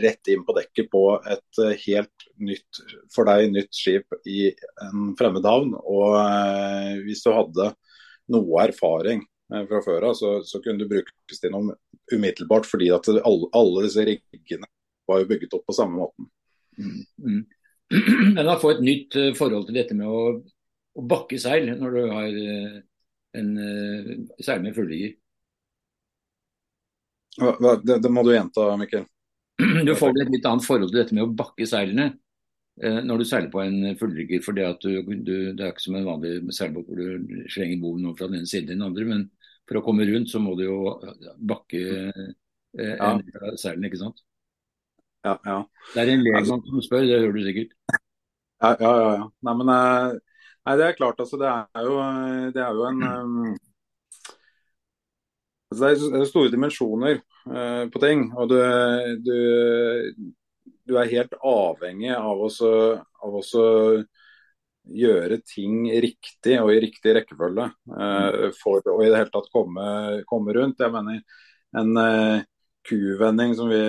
rett 0.00 0.30
inn 0.30 0.44
på 0.46 0.54
dekket 0.54 0.90
på 0.92 1.04
et 1.26 1.62
helt 1.86 2.28
nytt, 2.38 2.82
for 3.10 3.26
deg 3.26 3.50
nytt 3.50 3.74
skip 3.74 4.20
i 4.30 4.52
en 4.86 5.14
fremmed 5.18 5.46
havn. 5.46 5.72
Og 5.74 6.14
hvis 7.02 7.24
du 7.24 7.32
hadde 7.34 7.72
noe 8.30 8.62
erfaring 8.68 9.24
fra 9.50 9.80
før 9.84 10.08
av, 10.10 10.16
så, 10.18 10.34
så, 10.46 10.60
kunne 10.64 10.82
du 10.82 10.90
brukes 10.90 11.42
til 11.42 11.54
noe 11.54 11.76
umiddelbart. 12.12 12.68
Fordi 12.70 12.90
at 12.94 13.08
alle, 13.12 13.50
alle, 13.56 13.86
disse 13.86 14.06
riggene 14.06 14.68
var 15.10 15.22
jo 15.22 15.30
bygget 15.30 15.56
opp 15.58 15.66
på 15.68 15.76
samme 15.76 16.02
måten. 16.02 16.30
Mm, 16.78 17.00
mm. 17.26 17.42
Men 18.36 18.52
å 18.52 18.60
få 18.62 18.76
et 18.76 18.84
nytt 18.86 19.18
forhold 19.38 19.66
til 19.68 19.80
dette 19.80 19.96
med 19.98 20.06
å, 20.06 20.22
å 20.98 21.08
bakke 21.10 21.40
seil 21.42 21.72
når 21.80 21.96
du 21.96 22.02
har 22.12 22.38
en 23.40 23.50
seil 24.42 24.62
med 24.62 24.74
fullrigger. 24.74 25.16
Det, 27.84 27.98
det, 28.02 28.10
må 28.10 28.22
du 28.22 28.32
gjenta, 28.34 28.76
Mikkel. 28.76 29.06
Du 29.86 29.94
får 29.96 30.16
et 30.16 30.32
litt 30.32 30.46
annet 30.48 30.64
forhold 30.66 30.90
til 30.90 31.02
dette 31.02 31.16
med 31.16 31.26
å 31.26 31.34
bakke 31.36 31.66
seilene 31.68 32.06
eh, 32.82 33.00
når 33.04 33.20
du 33.20 33.26
seiler 33.28 33.50
på 33.52 33.60
en 33.62 33.94
fullrigger. 34.00 34.42
for 34.44 34.56
det, 34.56 34.66
du, 34.82 35.14
du, 35.20 35.34
det 35.52 35.64
er 35.64 35.72
ikke 35.72 35.84
som 35.84 35.98
en 35.98 36.08
vanlig 36.08 36.32
seilbåt 36.56 36.88
hvor 36.88 37.00
du 37.00 37.44
slenger 37.52 37.82
boven 37.82 38.14
fra 38.16 38.30
den 38.30 38.40
ene 38.40 38.50
siden 38.50 38.70
til 38.70 38.78
den 38.78 38.86
andre. 38.88 39.06
Men 39.08 39.26
for 39.70 39.78
å 39.78 39.84
komme 39.86 40.02
rundt 40.08 40.32
så 40.32 40.40
må 40.42 40.56
du 40.58 40.64
jo 40.64 40.78
bakke 41.46 41.80
eh, 42.10 42.32
ja. 42.74 43.12
en 43.12 43.22
seilene, 43.54 43.86
ikke 43.86 44.00
sant? 44.00 44.18
Ja, 45.22 45.36
ja. 45.46 45.60
Det 45.92 46.02
er 46.02 46.10
en 46.16 46.24
legmann 46.26 46.64
som 46.66 46.82
spør, 46.82 47.06
det 47.06 47.20
hører 47.20 47.36
du 47.36 47.44
sikkert. 47.44 47.76
Ja, 48.58 48.74
ja, 48.80 48.90
ja. 49.14 49.26
Nei, 49.46 49.54
men 49.60 49.70
eh, 49.76 50.16
nei, 50.66 50.74
det 50.80 50.88
er 50.88 50.96
klart, 50.98 51.22
altså. 51.22 51.38
Det 51.38 51.46
er 51.52 51.86
jo, 51.86 51.94
det 52.56 52.64
er 52.64 52.80
jo 52.80 52.88
en 52.88 53.04
um, 53.06 53.36
altså, 55.70 55.92
Det 56.10 56.18
er 56.18 56.26
store 56.32 56.50
dimensjoner 56.50 57.20
uh, 57.46 57.84
på 57.94 58.02
ting. 58.02 58.26
Og 58.34 58.50
du, 58.50 58.58
du, 59.22 59.36
du, 60.82 60.96
er 60.98 61.14
helt 61.14 61.38
avhengig 61.38 62.10
av 62.16 62.42
å 62.42 62.50
gjøre 64.88 65.40
ting 65.46 65.84
riktig 66.02 66.56
og 66.62 66.72
i 66.74 66.80
riktig 66.82 67.14
rekkefølge 67.18 67.66
uh, 67.68 68.46
for 68.58 68.84
å 68.88 68.96
i 69.04 69.10
det 69.10 69.20
hele 69.20 69.32
tatt 69.34 69.50
komme, 69.52 69.84
komme 70.28 70.54
rundt. 70.56 70.80
Jeg 70.82 70.94
mener 70.94 71.20
en 71.80 71.92
uh, 72.00 72.46
kuvending, 72.88 73.54
som 73.58 73.68
vi 73.70 73.80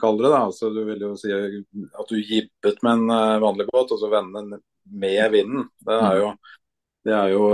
kaller 0.00 0.26
det. 0.26 0.32
da, 0.34 0.42
altså 0.44 0.70
Du 0.74 0.82
vil 0.86 1.06
jo 1.06 1.14
si 1.18 1.32
at 1.32 2.10
du 2.10 2.18
gibbet 2.20 2.82
med 2.84 3.00
en 3.00 3.40
vanlig 3.42 3.66
båt, 3.72 3.94
og 3.94 4.00
så 4.00 4.12
vende 4.12 4.60
med 4.84 5.24
vinden. 5.32 5.64
Det 5.80 5.96
er 5.96 6.20
jo, 6.20 6.30
det 7.08 7.14
er 7.16 7.32
jo 7.32 7.46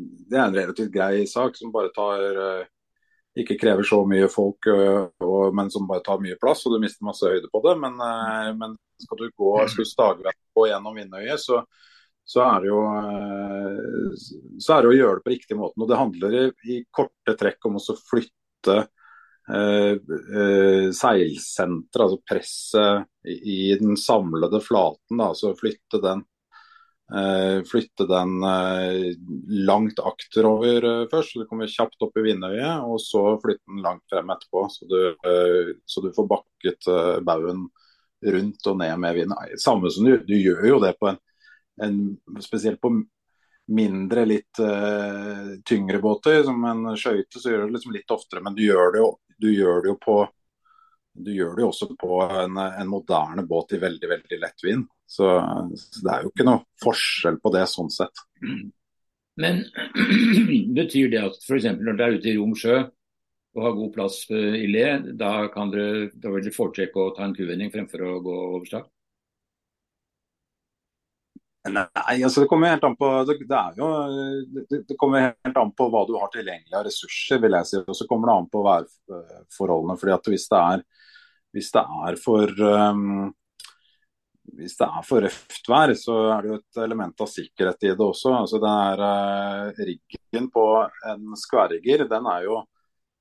det 0.00 0.38
er 0.38 0.46
en 0.46 0.56
relativt 0.56 0.94
grei 0.94 1.26
sak 1.28 1.60
som 1.60 1.74
bare 1.74 1.92
tar 1.92 2.24
ikke 3.38 3.58
krever 3.60 3.86
så 3.86 4.00
mye 4.08 4.26
folk, 4.30 4.66
og, 4.66 5.54
men 5.54 5.70
som 5.70 5.86
bare 5.86 6.02
tar 6.06 6.18
mye 6.22 6.38
plass, 6.40 6.64
og 6.66 6.74
du 6.74 6.80
mister 6.82 7.06
masse 7.06 7.28
høyde 7.28 7.50
på 7.52 7.60
det. 7.62 7.76
Men, 7.78 7.94
men 8.58 8.74
skal 8.98 9.20
du 9.20 9.28
gå 9.38 9.52
skal 9.70 9.86
du 9.86 9.90
stagvende 9.90 10.34
gå 10.56 10.66
gjennom 10.66 10.96
Vindøyet, 10.98 11.40
så, 11.40 11.60
så, 12.24 12.42
er 12.44 12.64
det 12.64 12.70
jo, 12.70 12.80
så 14.60 14.76
er 14.76 14.82
det 14.82 14.90
å 14.90 14.96
gjøre 14.96 15.20
det 15.20 15.26
på 15.26 15.34
riktig 15.34 15.58
måte. 15.58 15.80
Og 15.80 15.90
det 15.90 16.00
handler 16.00 16.38
i, 16.40 16.46
i 16.74 16.80
korte 16.90 17.36
trekk 17.38 17.70
om 17.70 17.78
å 17.80 17.98
flytte 17.98 18.76
eh, 18.80 19.94
eh, 19.94 20.86
seilsenteret, 20.96 22.04
altså 22.06 22.20
presset 22.26 23.06
i, 23.26 23.38
i, 23.38 23.60
den 23.80 23.98
samlede 24.00 24.62
flaten. 24.64 25.16
Da, 25.16 25.30
altså 25.30 25.54
flytte 25.58 26.02
den 26.02 26.26
flytte 27.66 28.06
den 28.06 28.42
eh, 28.46 29.12
langt 29.66 29.98
akterover 29.98 30.84
eh, 30.84 31.06
først, 31.10 31.32
så 31.32 31.42
du 31.42 31.48
kommer 31.50 31.70
kjapt 31.70 32.02
opp 32.06 32.18
i 32.20 32.24
vindøyet. 32.28 32.84
Og 32.86 33.00
så 33.02 33.24
flytte 33.42 33.66
den 33.66 33.82
langt 33.84 34.04
frem 34.10 34.30
etterpå, 34.30 34.66
så 34.70 34.90
du, 34.90 35.00
så 35.84 36.04
du 36.04 36.10
får 36.16 36.28
bakket 36.30 36.90
baugen 37.26 37.66
rundt 38.20 38.66
og 38.68 38.78
ned 38.78 38.98
med 39.00 39.16
vinden. 39.16 39.56
Samme 39.58 39.90
som 39.90 40.06
du, 40.06 40.18
du 40.26 40.36
gjør 40.36 40.66
jo 40.68 40.82
det 40.82 40.92
på 41.00 41.08
en, 41.10 41.18
en 41.82 41.98
spesielt 42.44 42.80
på 42.82 42.92
mindre, 43.70 44.26
litt 44.26 44.58
uh, 44.60 45.56
tyngre 45.64 46.00
båter. 46.02 46.42
Som 46.44 46.64
en 46.68 46.90
skøyte, 46.98 47.40
så 47.40 47.52
gjør 47.52 47.64
du 47.64 47.66
det 47.70 47.78
liksom 47.78 47.94
litt 47.94 48.12
oftere, 48.12 48.42
men 48.44 48.56
du 48.58 48.64
gjør 48.66 48.92
det 48.92 49.02
jo, 49.02 49.10
du 49.40 49.48
gjør 49.54 49.84
det 49.84 49.92
jo 49.92 49.96
på 50.04 50.20
du 51.20 51.32
gjør 51.34 51.56
det 51.56 51.64
jo 51.64 51.68
også 51.72 51.88
på 51.98 52.20
en, 52.22 52.58
en 52.60 52.90
moderne 52.90 53.42
båt 53.46 53.74
i 53.74 53.80
veldig 53.82 54.08
veldig 54.08 54.38
lett 54.40 54.64
vind. 54.64 54.86
Så, 55.10 55.26
så, 55.74 56.04
det 56.04 56.12
er 56.12 56.22
jo 56.22 56.30
ikke 56.30 56.46
noe 56.46 56.62
forskjell 56.84 57.40
på 57.42 57.50
det 57.54 57.64
sånn 57.70 57.90
sett. 57.90 58.22
Men 59.40 59.64
betyr 60.78 61.10
det 61.10 61.24
at 61.26 61.42
f.eks. 61.42 61.66
når 61.80 61.98
dere 61.98 62.06
er 62.06 62.20
ute 62.20 62.30
i 62.30 62.38
rom 62.38 62.54
sjø 62.58 62.78
og 63.50 63.64
har 63.64 63.74
god 63.74 63.90
plass 63.96 64.22
i 64.30 64.68
le, 64.70 64.86
da, 65.18 65.32
kan 65.50 65.72
dere, 65.72 66.06
da 66.14 66.30
vil 66.30 66.44
dere 66.44 66.54
foretrekke 66.54 67.02
å 67.02 67.12
ta 67.16 67.24
en 67.26 67.34
kuvending 67.34 67.72
fremfor 67.72 68.04
å 68.06 68.12
gå 68.22 68.34
over 68.44 68.68
stad? 68.68 68.86
Nei, 71.70 72.14
altså 72.24 72.44
det 72.44 72.48
kommer 72.48 72.70
helt 72.72 72.86
an 72.86 72.94
på 72.96 73.08
det, 73.28 73.34
det, 73.50 73.64
jo, 73.76 73.88
det, 74.70 74.78
det, 74.88 74.96
kommer 74.96 75.34
helt 75.34 75.58
an 75.60 75.74
på 75.76 75.90
hva 75.92 76.06
du 76.08 76.14
har 76.16 76.30
tilgjengelig 76.32 76.78
av 76.78 76.86
ressurser, 76.86 77.42
vil 77.42 77.58
jeg 77.58 77.68
si. 77.68 77.82
Og 77.82 77.98
så 77.98 78.06
kommer 78.08 78.30
det 78.30 78.36
an 78.38 78.48
på 78.54 78.62
værforholdene. 78.64 79.98
fordi 80.00 80.14
at 80.14 80.30
hvis 80.32 80.46
det 80.48 80.62
er 80.62 80.86
hvis 81.50 81.70
det 81.74 81.82
er 81.82 82.16
for 82.22 82.62
um, 82.62 83.32
hvis 84.58 84.76
det 84.78 84.86
er 84.86 85.06
for 85.06 85.24
røft 85.24 85.70
vær, 85.70 85.92
så 85.98 86.16
er 86.34 86.42
det 86.42 86.50
jo 86.50 86.58
et 86.58 86.80
element 86.84 87.22
av 87.22 87.30
sikkerhet 87.30 87.86
i 87.86 87.92
det 87.92 88.04
også. 88.04 88.34
Altså 88.34 88.60
det 88.62 88.74
er 88.84 89.02
eh, 89.06 89.80
Riggen 89.90 90.50
på 90.54 90.66
en 91.12 91.38
skværrigger 91.38 92.06
den, 92.10 92.28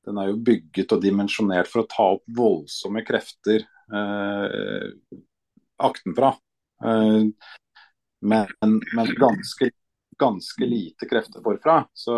den 0.10 0.22
er 0.22 0.30
jo 0.32 0.38
bygget 0.46 0.96
og 0.96 1.02
dimensjonert 1.04 1.70
for 1.72 1.84
å 1.84 1.90
ta 1.90 2.08
opp 2.18 2.24
voldsomme 2.38 3.04
krefter 3.08 3.66
eh, 3.66 4.88
aktenfra. 5.90 6.34
Eh, 6.86 7.28
men, 8.20 8.56
men 8.96 9.14
ganske, 9.20 9.72
ganske, 10.20 10.66
lite 10.68 11.08
krefter 11.10 11.44
forfra. 11.46 11.82
Så, 11.94 12.18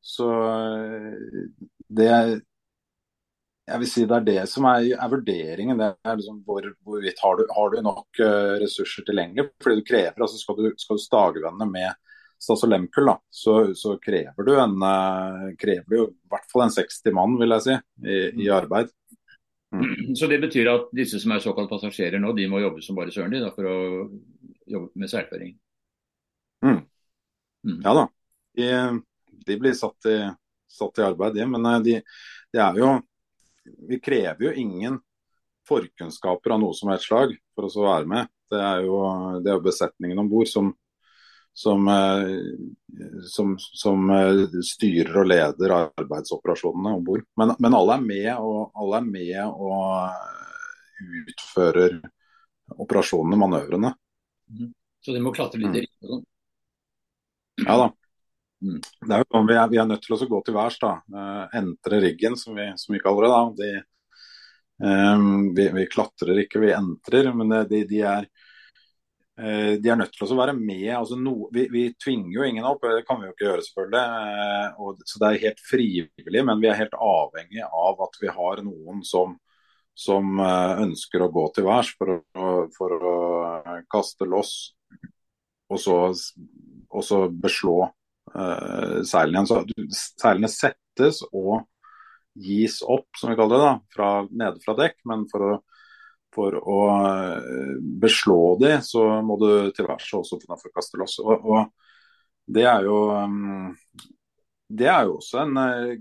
så 0.00 0.30
det, 1.86 2.10
jeg 3.68 3.78
vil 3.78 3.90
si 3.90 4.04
Det 4.10 4.16
er 4.16 4.24
det 4.26 4.44
som 4.50 4.66
er, 4.70 4.88
er 4.96 5.10
vurderingen. 5.10 5.78
det 5.78 5.90
er 6.04 6.16
liksom 6.18 6.40
hvor, 6.46 6.66
Hvorvidt 6.84 7.20
har 7.22 7.36
du, 7.38 7.44
har 7.56 7.70
du 7.70 7.82
nok 7.82 8.22
uh, 8.22 8.54
ressurser 8.62 9.06
tilgjengelig. 9.06 9.50
fordi 9.62 9.80
du 9.80 9.86
krever, 9.86 10.18
altså 10.18 10.40
Skal 10.40 10.58
du, 10.58 10.72
skal 10.78 10.98
du 10.98 11.02
stagvende 11.02 11.68
med 11.70 11.92
Stas 12.42 12.64
og 12.66 12.72
Lemkull, 12.72 13.06
da, 13.06 13.20
så, 13.30 13.52
så, 13.78 13.92
krever 14.02 14.42
du 14.42 14.56
en, 14.58 14.74
uh, 14.82 15.52
krever 15.54 15.86
du 15.86 15.98
i 16.00 16.32
hvert 16.32 16.48
fall 16.50 16.64
en 16.64 16.74
60 16.74 17.14
mann 17.14 17.36
vil 17.38 17.54
jeg 17.54 17.62
si, 17.68 17.76
i, 18.02 18.16
i 18.42 18.48
arbeid. 18.50 18.90
Mm. 19.72 20.14
Så 20.18 20.26
det 20.26 20.40
betyr 20.42 20.72
at 20.72 20.88
disse 20.90 21.20
som 21.22 21.36
er 21.36 21.44
såkalt 21.44 21.70
passasjerer 21.70 22.18
nå, 22.18 22.32
de 22.34 22.48
må 22.50 22.58
jobbe 22.58 22.82
som 22.82 22.98
bare 22.98 23.14
søren 23.14 23.30
de 23.30 23.44
da, 23.44 23.52
for 23.54 23.70
å 23.70 23.76
jobbe 24.66 24.90
med 24.98 25.12
seilføring? 25.12 25.54
Mm. 26.66 26.82
Mm. 27.62 27.78
Ja 27.78 27.94
da, 27.94 28.04
de, 28.58 28.68
de 29.46 29.60
blir 29.62 29.78
satt 29.78 30.10
i, 30.10 30.18
satt 30.66 30.98
i 30.98 31.06
arbeid, 31.06 31.38
de. 31.38 31.46
Men 31.54 31.70
eh, 31.70 31.80
de, 31.86 31.96
de 32.50 32.62
er 32.66 32.82
jo 32.82 32.90
vi 33.64 33.98
krever 34.00 34.48
jo 34.48 34.52
ingen 34.52 35.00
forkunnskaper 35.68 36.54
av 36.54 36.62
noe 36.62 36.74
som 36.74 36.90
helst 36.90 37.08
slag 37.08 37.34
for 37.54 37.68
oss 37.68 37.78
å 37.78 37.86
være 37.86 38.08
med. 38.10 38.30
Det 38.50 38.60
er 38.60 38.86
jo, 38.86 39.02
det 39.42 39.50
er 39.50 39.58
jo 39.58 39.64
besetningen 39.64 40.20
om 40.20 40.28
bord 40.28 40.50
som, 40.50 40.72
som, 41.56 41.86
eh, 41.88 43.22
som, 43.30 43.54
som, 43.58 44.10
eh, 44.10 44.58
styrer 44.66 45.22
og 45.22 45.30
leder 45.30 45.76
arbeidsoperasjonene 45.78 46.96
om 46.98 47.06
bord. 47.06 47.24
Men, 47.40 47.54
men, 47.58 47.78
alle 47.78 47.96
er 47.96 48.04
med 48.08 48.30
og, 48.34 48.58
alle 48.82 49.00
er 49.00 49.08
med 49.08 49.40
og 49.46 51.32
utfører 51.32 51.98
operasjonene, 52.76 53.38
manøvrene. 53.40 53.94
Mhm. 54.52 54.72
Så 55.02 55.10
de 55.10 55.18
må 55.22 55.32
klatre 55.34 55.58
litt 55.58 55.80
i 55.80 55.88
sånn? 56.06 56.20
Ja 57.64 57.74
da. 57.80 57.88
Mm. 58.62 58.78
Det 58.80 59.16
er 59.16 59.24
jo 59.24 59.40
vi 59.48 59.56
er, 59.56 59.70
vi 59.72 59.78
er 59.82 59.88
nødt 59.90 60.04
til 60.06 60.14
å 60.14 60.28
gå 60.30 60.42
til 60.46 60.54
værs. 60.54 60.78
da, 60.82 60.92
uh, 61.14 61.56
Entre 61.58 62.02
riggen, 62.04 62.36
som 62.38 62.54
vi, 62.58 62.68
som 62.78 62.94
vi, 62.94 63.02
kaller 63.02 63.26
det. 63.26 63.32
da, 63.32 63.42
de, 63.58 63.72
Um, 64.82 65.54
vi, 65.54 65.68
vi, 65.70 65.86
klatrer 65.86 66.40
ikke, 66.42 66.58
vi 66.58 66.72
entrer, 66.74 67.28
men 67.38 67.52
de, 67.70 67.84
de, 67.86 68.00
er, 68.02 68.24
uh, 69.38 69.74
de 69.78 69.92
er 69.92 70.00
nødt 70.00 70.16
til 70.16 70.26
å 70.26 70.38
være 70.40 70.56
med. 70.58 70.88
Altså 70.96 71.18
no, 71.20 71.36
vi, 71.54 71.68
vi, 71.70 71.84
tvinger 72.02 72.32
jo 72.34 72.48
ingen 72.48 72.66
opp, 72.66 72.82
det 72.90 73.04
kan 73.06 73.20
vi 73.20 73.28
jo 73.28 73.34
ikke 73.36 73.46
gjøre 73.46 73.66
selvfølgelig. 73.68 74.02
Uh, 74.02 74.82
og, 74.82 75.06
så 75.06 75.22
det 75.22 75.30
er 75.30 75.44
helt 75.46 75.62
frivillig, 75.68 76.44
men 76.48 76.64
vi 76.64 76.70
er 76.72 76.80
helt 76.80 76.98
avhengig 76.98 77.62
av 77.68 78.02
at 78.08 78.20
vi 78.24 78.34
har 78.40 78.64
noen 78.66 79.06
som, 79.06 79.36
som 79.94 80.40
ønsker 80.40 81.22
å 81.22 81.30
gå 81.30 81.46
til 81.54 81.68
værs 81.68 81.92
for, 82.00 82.22
for, 82.74 83.08
å 83.12 83.16
kaste 83.92 84.26
loss 84.26 84.72
og 85.68 85.78
så, 85.80 85.96
og 86.88 87.04
så 87.04 87.18
beslå 87.28 87.76
seilene 88.32 89.42
igjen. 89.42 89.50
Så 89.50 90.16
seilene 90.20 90.50
settes 90.50 91.22
og 91.32 91.66
gis 92.38 92.80
opp, 92.82 93.10
som 93.18 93.32
vi 93.32 93.36
kaller 93.36 93.58
det, 93.58 93.66
da, 93.66 93.74
fra, 93.94 94.08
nede 94.30 94.62
fra 94.64 94.76
dekk. 94.78 94.98
Men 95.10 95.26
for 95.30 95.46
å, 95.48 95.52
for 96.34 96.56
å 96.56 96.80
eh, 96.96 97.76
beslå 98.02 98.40
de, 98.62 98.76
så 98.86 99.04
må 99.26 99.36
du 99.42 99.50
til 99.76 99.90
værs 99.90 100.08
også 100.22 100.40
for 100.46 101.02
loss. 101.02 101.18
Og, 101.24 101.44
og 101.44 102.52
det 102.52 102.64
er 102.68 102.88
jo 102.88 102.98
mm, 103.28 103.70
det 104.72 104.88
er 104.88 105.06
jo 105.06 105.18
også 105.18 105.42
en, 105.42 105.56
eh, 105.60 105.94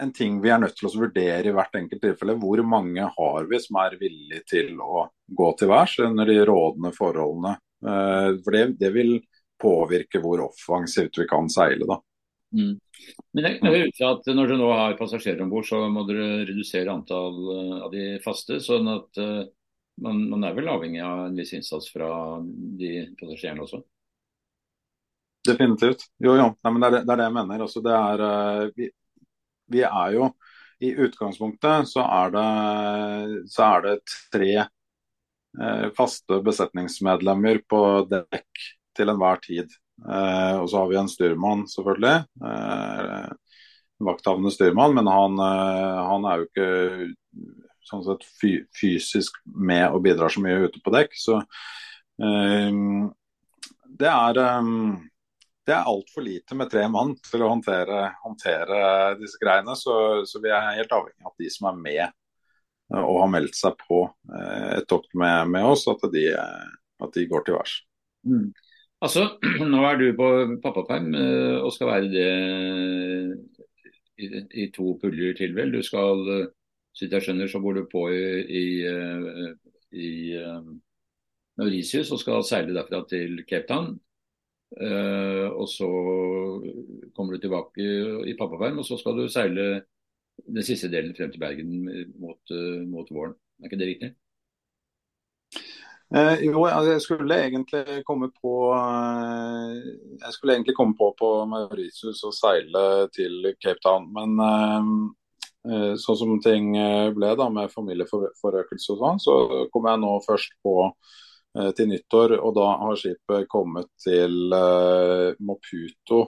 en 0.00 0.12
ting 0.16 0.38
vi 0.42 0.52
er 0.52 0.60
nødt 0.60 0.76
til 0.78 0.88
å 0.88 0.94
vurdere 1.04 1.50
i 1.50 1.54
hvert 1.56 1.76
enkelt 1.80 2.02
tilfelle. 2.04 2.36
Hvor 2.40 2.62
mange 2.66 3.08
har 3.16 3.48
vi 3.50 3.60
som 3.62 3.80
er 3.82 3.98
villige 4.00 4.44
til 4.48 4.80
å 4.80 5.06
gå 5.40 5.50
til 5.58 5.70
værs 5.72 5.98
under 6.04 6.28
de 6.28 6.38
rådende 6.48 6.92
forholdene. 6.96 7.56
Eh, 7.80 8.28
for 8.44 8.56
det, 8.56 8.64
det 8.80 8.92
vil 8.96 9.16
påvirke 9.60 10.22
hvor 10.22 10.46
offensivt 10.48 11.20
vi 11.20 11.28
kan 11.30 11.50
seile. 11.52 11.86
da. 11.88 12.00
Mm. 12.50 12.74
Men 13.32 13.46
jeg 13.46 13.60
hører 13.62 13.88
ut 13.88 13.98
fra 13.98 14.10
at 14.16 14.28
når 14.34 14.50
dere 14.50 14.58
nå 14.58 14.68
har 14.74 14.98
passasjerer 14.98 15.42
om 15.44 15.52
bord, 15.52 15.66
så 15.68 15.84
må 15.92 16.02
dere 16.08 16.42
redusere 16.48 16.92
antall 16.92 17.38
uh, 17.46 17.76
av 17.86 17.94
de 17.94 18.04
faste. 18.24 18.58
sånn 18.64 18.90
at 18.90 19.20
uh, 19.22 19.44
man, 20.02 20.24
man, 20.32 20.46
er 20.46 20.56
vel 20.56 20.70
avhengig 20.72 21.02
av 21.04 21.26
en 21.28 21.38
viss 21.38 21.54
innsats 21.56 21.90
fra 21.92 22.10
de 22.80 22.92
passasjerene 23.20 23.66
også? 23.66 23.82
Definitivt. 25.46 26.08
Jo, 26.20 26.34
jo. 26.36 26.48
Nei, 26.66 26.74
det, 26.74 26.88
er 26.88 26.96
det, 26.96 27.04
det, 27.04 27.14
er 27.14 27.22
det, 27.22 27.28
jeg 27.28 27.36
mener. 27.38 27.64
Altså, 27.66 27.84
det 27.86 27.94
er, 28.00 28.24
uh, 28.26 28.74
vi, 28.76 28.90
vi, 29.76 29.86
er 29.86 30.18
jo 30.18 30.32
I 30.80 30.92
utgangspunktet 31.06 31.88
så 31.92 32.04
er 32.08 32.34
det, 32.34 32.50
så 33.52 33.70
er 33.70 33.82
det 33.86 33.96
tre 34.32 34.52
faste 35.98 36.36
besetningsmedlemmer 36.46 37.58
på 37.66 37.80
dekk 38.06 38.60
til 38.96 39.12
enhver 39.12 39.40
tid. 39.44 39.70
Eh, 40.08 40.56
og 40.60 40.68
så 40.70 40.80
har 40.80 40.88
vi 40.90 40.98
en 41.00 41.10
styrmann, 41.10 41.66
selvfølgelig. 41.68 42.16
Eh, 42.50 43.26
vakthavende 44.00 44.52
styrmann, 44.54 44.94
men 44.96 45.10
han, 45.10 45.36
eh, 45.44 46.00
han, 46.08 46.24
er 46.24 46.40
jo 46.40 46.48
ikke 46.48 46.70
sånn 47.90 48.04
sett 48.06 48.24
fysisk 48.80 49.40
med 49.44 49.90
og 49.90 50.04
bidrar 50.06 50.32
så 50.32 50.42
mye 50.44 50.66
ute 50.68 50.82
på 50.84 50.92
dekk. 50.94 51.16
Så 51.18 51.40
det 52.20 54.10
er 54.10 54.38
det 55.66 55.74
er 55.76 55.88
altfor 55.88 56.24
lite 56.24 56.56
med 56.58 56.70
tre 56.72 56.82
mann 56.92 57.14
til 57.24 57.42
å 57.44 57.50
håndtere, 57.50 58.10
håndtere 58.22 58.80
disse 59.20 59.38
greiene. 59.40 59.74
Så, 59.78 59.94
så, 60.28 60.40
vi 60.42 60.52
er 60.52 60.76
helt 60.76 60.92
avhengig 60.92 61.24
av 61.24 61.32
at 61.32 61.42
de 61.42 61.50
som 61.52 61.68
er 61.70 61.78
med 61.80 62.98
og 63.00 63.20
har 63.22 63.30
meldt 63.30 63.54
seg 63.54 63.76
på 63.80 64.02
et 64.74 64.86
tokt 64.90 65.12
med, 65.14 65.50
med 65.52 65.68
oss, 65.72 65.86
at 65.90 66.02
de, 66.12 66.24
at 66.34 67.16
de, 67.16 67.26
går 67.30 67.44
til 67.46 67.56
værs. 67.56 67.76
Mm. 68.26 68.48
Altså, 69.00 69.22
Nå 69.72 69.80
er 69.88 69.96
du 69.96 70.06
på 70.16 70.26
pappaperm 70.62 71.14
eh, 71.16 71.56
og 71.64 71.72
skal 71.72 71.88
være 71.88 72.10
det 72.12 72.26
i, 74.20 74.28
i 74.64 74.66
to 74.74 74.92
puljer 75.00 75.36
til, 75.38 75.54
vel. 75.56 75.72
Du 75.72 75.80
skal, 75.84 76.20
eh, 76.34 76.46
så 76.92 77.06
vidt 77.06 77.16
jeg 77.16 77.26
skjønner, 77.26 77.48
så 77.48 77.62
går 77.64 77.78
du 77.78 77.86
på 77.92 78.04
i, 78.12 78.20
i, 78.60 78.66
eh, 78.84 79.48
i 79.96 80.10
Mauritius 81.60 82.12
og 82.12 82.20
skal 82.20 82.44
seile 82.44 82.76
derfra 82.76 83.02
til 83.08 83.40
Cape 83.48 83.68
Town. 83.68 83.98
Og 84.70 85.64
så 85.66 85.86
kommer 87.16 87.34
du 87.34 87.40
tilbake 87.42 87.86
i 88.30 88.36
pappaperm, 88.38 88.78
og 88.78 88.86
så 88.86 89.00
skal 89.00 89.18
du 89.18 89.24
seile 89.28 89.64
den 90.46 90.62
siste 90.62 90.88
delen 90.92 91.16
frem 91.16 91.32
til 91.32 91.42
Bergen 91.42 91.72
mot, 92.22 92.54
mot 92.86 93.10
våren. 93.10 93.34
Er 93.58 93.66
ikke 93.66 93.80
det 93.80 93.88
riktig? 93.88 94.12
Eh, 96.16 96.40
jo, 96.42 96.64
jeg 96.66 97.02
skulle 97.04 97.36
egentlig 97.38 98.00
komme 98.02 98.32
på 98.34 98.52
eh, 98.74 99.74
Jeg 100.18 100.34
skulle 100.34 100.56
egentlig 100.56 100.74
komme 100.74 100.96
på 100.98 101.12
på 101.14 101.28
Mauritius 101.46 102.24
og 102.26 102.34
seile 102.34 102.82
til 103.14 103.52
Cape 103.62 103.78
Town. 103.84 104.08
Men 104.16 104.40
eh, 104.46 104.88
eh 105.70 105.92
sånn 106.02 106.18
som 106.18 106.40
ting 106.42 106.74
eh, 106.76 107.12
ble 107.14 107.30
da 107.38 107.46
med 107.54 107.70
familieforøkelse 107.70 108.96
og 108.96 109.04
sånn, 109.04 109.22
så 109.22 109.36
kom 109.70 109.86
jeg 109.86 110.00
nå 110.02 110.16
først 110.26 110.56
på 110.66 110.74
eh, 110.88 111.70
til 111.78 111.92
nyttår. 111.92 112.34
Og 112.40 112.56
da 112.58 112.66
har 112.82 112.98
skipet 112.98 113.46
kommet 113.52 113.86
til 114.02 114.50
Maputo 115.38 116.24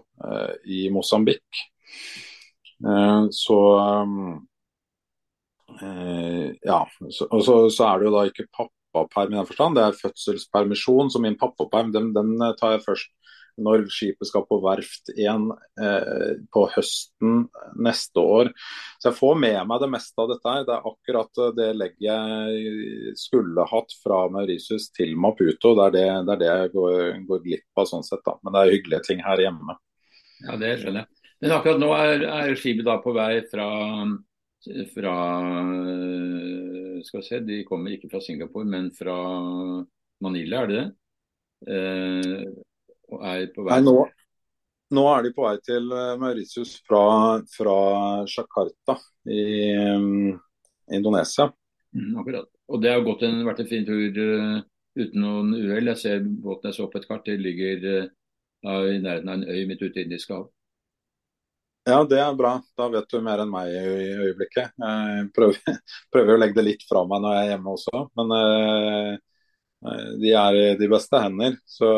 i 0.64 0.86
Mosambik. 0.94 1.64
så 3.30 3.58
ja, 6.62 6.78
så, 7.10 7.26
og 7.30 7.44
så, 7.44 7.54
så, 7.70 7.84
er 7.86 7.98
det 7.98 8.06
jo 8.06 8.14
da 8.14 8.24
ikke 8.28 8.46
pappa 8.52 8.81
pappaperm 8.92 9.34
i 9.34 9.40
den 9.40 9.48
forstand. 9.48 9.78
Det 9.78 9.86
er 9.86 9.98
fødselspermisjon, 9.98 11.10
så 11.12 11.22
min 11.22 11.38
pappaperm 11.40 11.92
den, 11.94 12.12
den, 12.16 12.36
tar 12.60 12.76
jeg 12.76 12.86
først 12.86 13.12
når 13.60 13.84
skipet 13.92 14.28
skal 14.28 14.46
på 14.48 14.56
verft 14.64 15.10
igjen 15.12 15.50
eh, 15.80 16.38
på 16.54 16.62
høsten 16.72 17.42
neste 17.84 18.22
år. 18.22 18.48
Så 18.96 19.10
jeg 19.10 19.18
får 19.18 19.38
med 19.42 19.58
meg 19.68 19.82
det 19.82 19.90
meste 19.92 20.24
av 20.24 20.30
dette 20.32 20.54
her. 20.54 20.64
Det 20.68 20.74
er 20.76 20.88
akkurat 20.88 21.42
det 21.58 21.68
legget 21.76 22.06
jeg 22.06 23.14
skulle 23.20 23.68
hatt 23.68 23.92
fra 24.00 24.24
Mauritius 24.32 24.88
til 24.96 25.12
Maputo. 25.20 25.74
Det 25.76 25.88
er 25.90 25.96
det, 25.98 26.06
det, 26.28 26.36
er 26.36 26.42
det 26.42 26.50
jeg 26.50 26.74
går, 26.78 26.98
går, 27.28 27.44
glipp 27.44 27.84
av 27.84 27.90
sånn 27.92 28.06
sett. 28.08 28.24
da. 28.24 28.38
Men 28.40 28.56
det 28.56 28.64
er 28.64 28.76
hyggelige 28.78 29.08
ting 29.10 29.24
her 29.26 29.44
hjemme. 29.44 29.76
Ja, 30.46 30.56
det 30.56 30.76
skjønner 30.80 31.04
jeg. 31.04 31.22
Men 31.42 31.56
akkurat 31.58 31.80
nå 31.82 31.94
er, 31.98 32.28
er 32.32 32.56
skipet 32.58 32.86
da 32.86 33.00
på 33.02 33.12
vei 33.16 33.32
fra 33.50 33.70
fra 34.94 35.14
skal 37.06 37.24
se, 37.26 37.40
De 37.44 37.62
kommer 37.68 37.94
ikke 37.94 38.10
fra 38.12 38.20
Singapore, 38.22 38.68
men 38.68 38.90
fra 38.96 39.16
Manila, 40.22 40.62
er 40.62 40.70
det 40.70 40.80
det? 40.80 40.88
Eh, 41.72 42.44
og 43.12 43.24
er 43.28 43.48
på 43.54 43.64
vei 43.66 43.76
Nei, 43.76 43.84
nå, 43.86 43.96
nå, 44.96 45.04
er 45.12 45.26
de 45.26 45.32
på 45.36 45.44
vei 45.46 45.56
til 45.64 45.90
eh, 45.94 46.14
Mauritius 46.20 46.76
fra, 46.88 47.04
fra 47.52 47.76
Jakarta 48.26 48.96
i 49.30 49.42
um, 49.94 50.32
Indonesia. 50.92 51.48
Mm, 51.92 52.16
akkurat. 52.22 52.48
Og 52.72 52.82
det 52.82 52.94
har 52.94 53.04
gått 53.06 53.22
en, 53.28 53.42
vært 53.46 53.62
en 53.62 53.70
fin 53.70 53.86
tur 53.86 54.18
uh, 54.18 54.58
uten 54.98 55.22
noen 55.22 55.52
uhell. 55.58 55.92
Jeg 55.92 56.00
ser 56.00 56.24
båten 56.24 56.70
jeg 56.70 56.80
så 56.80 56.88
på 56.90 57.00
et 57.00 57.08
kart, 57.10 57.28
det 57.28 57.38
ligger 57.42 57.86
uh, 58.64 58.88
i 58.88 58.98
nærheten 59.02 59.30
av 59.30 59.38
en 59.38 59.48
øy 59.48 59.68
midt 59.68 59.84
ute 59.84 60.00
i 60.00 60.06
Indiske 60.06 60.34
hav. 60.34 60.48
Ja, 61.84 62.04
det 62.06 62.18
er 62.22 62.34
bra. 62.38 62.52
Da 62.78 62.86
vet 62.92 63.10
du 63.10 63.18
mer 63.26 63.40
enn 63.42 63.50
meg 63.50 63.72
i 63.74 63.80
øyeblikket. 64.22 64.70
Jeg 64.78 65.26
prøver, 65.34 65.78
prøver 66.14 66.36
å 66.36 66.38
legge 66.38 66.60
det 66.60 66.66
litt 66.68 66.84
fra 66.86 67.02
meg 67.10 67.24
når 67.24 67.34
jeg 67.34 67.42
er 67.42 67.50
hjemme 67.52 67.74
også, 67.74 68.02
men 68.20 68.34
uh, 68.36 69.16
de 70.22 70.30
er 70.38 70.58
i 70.60 70.64
de 70.78 70.88
beste 70.92 71.22
hender. 71.24 71.56
Så, 71.66 71.90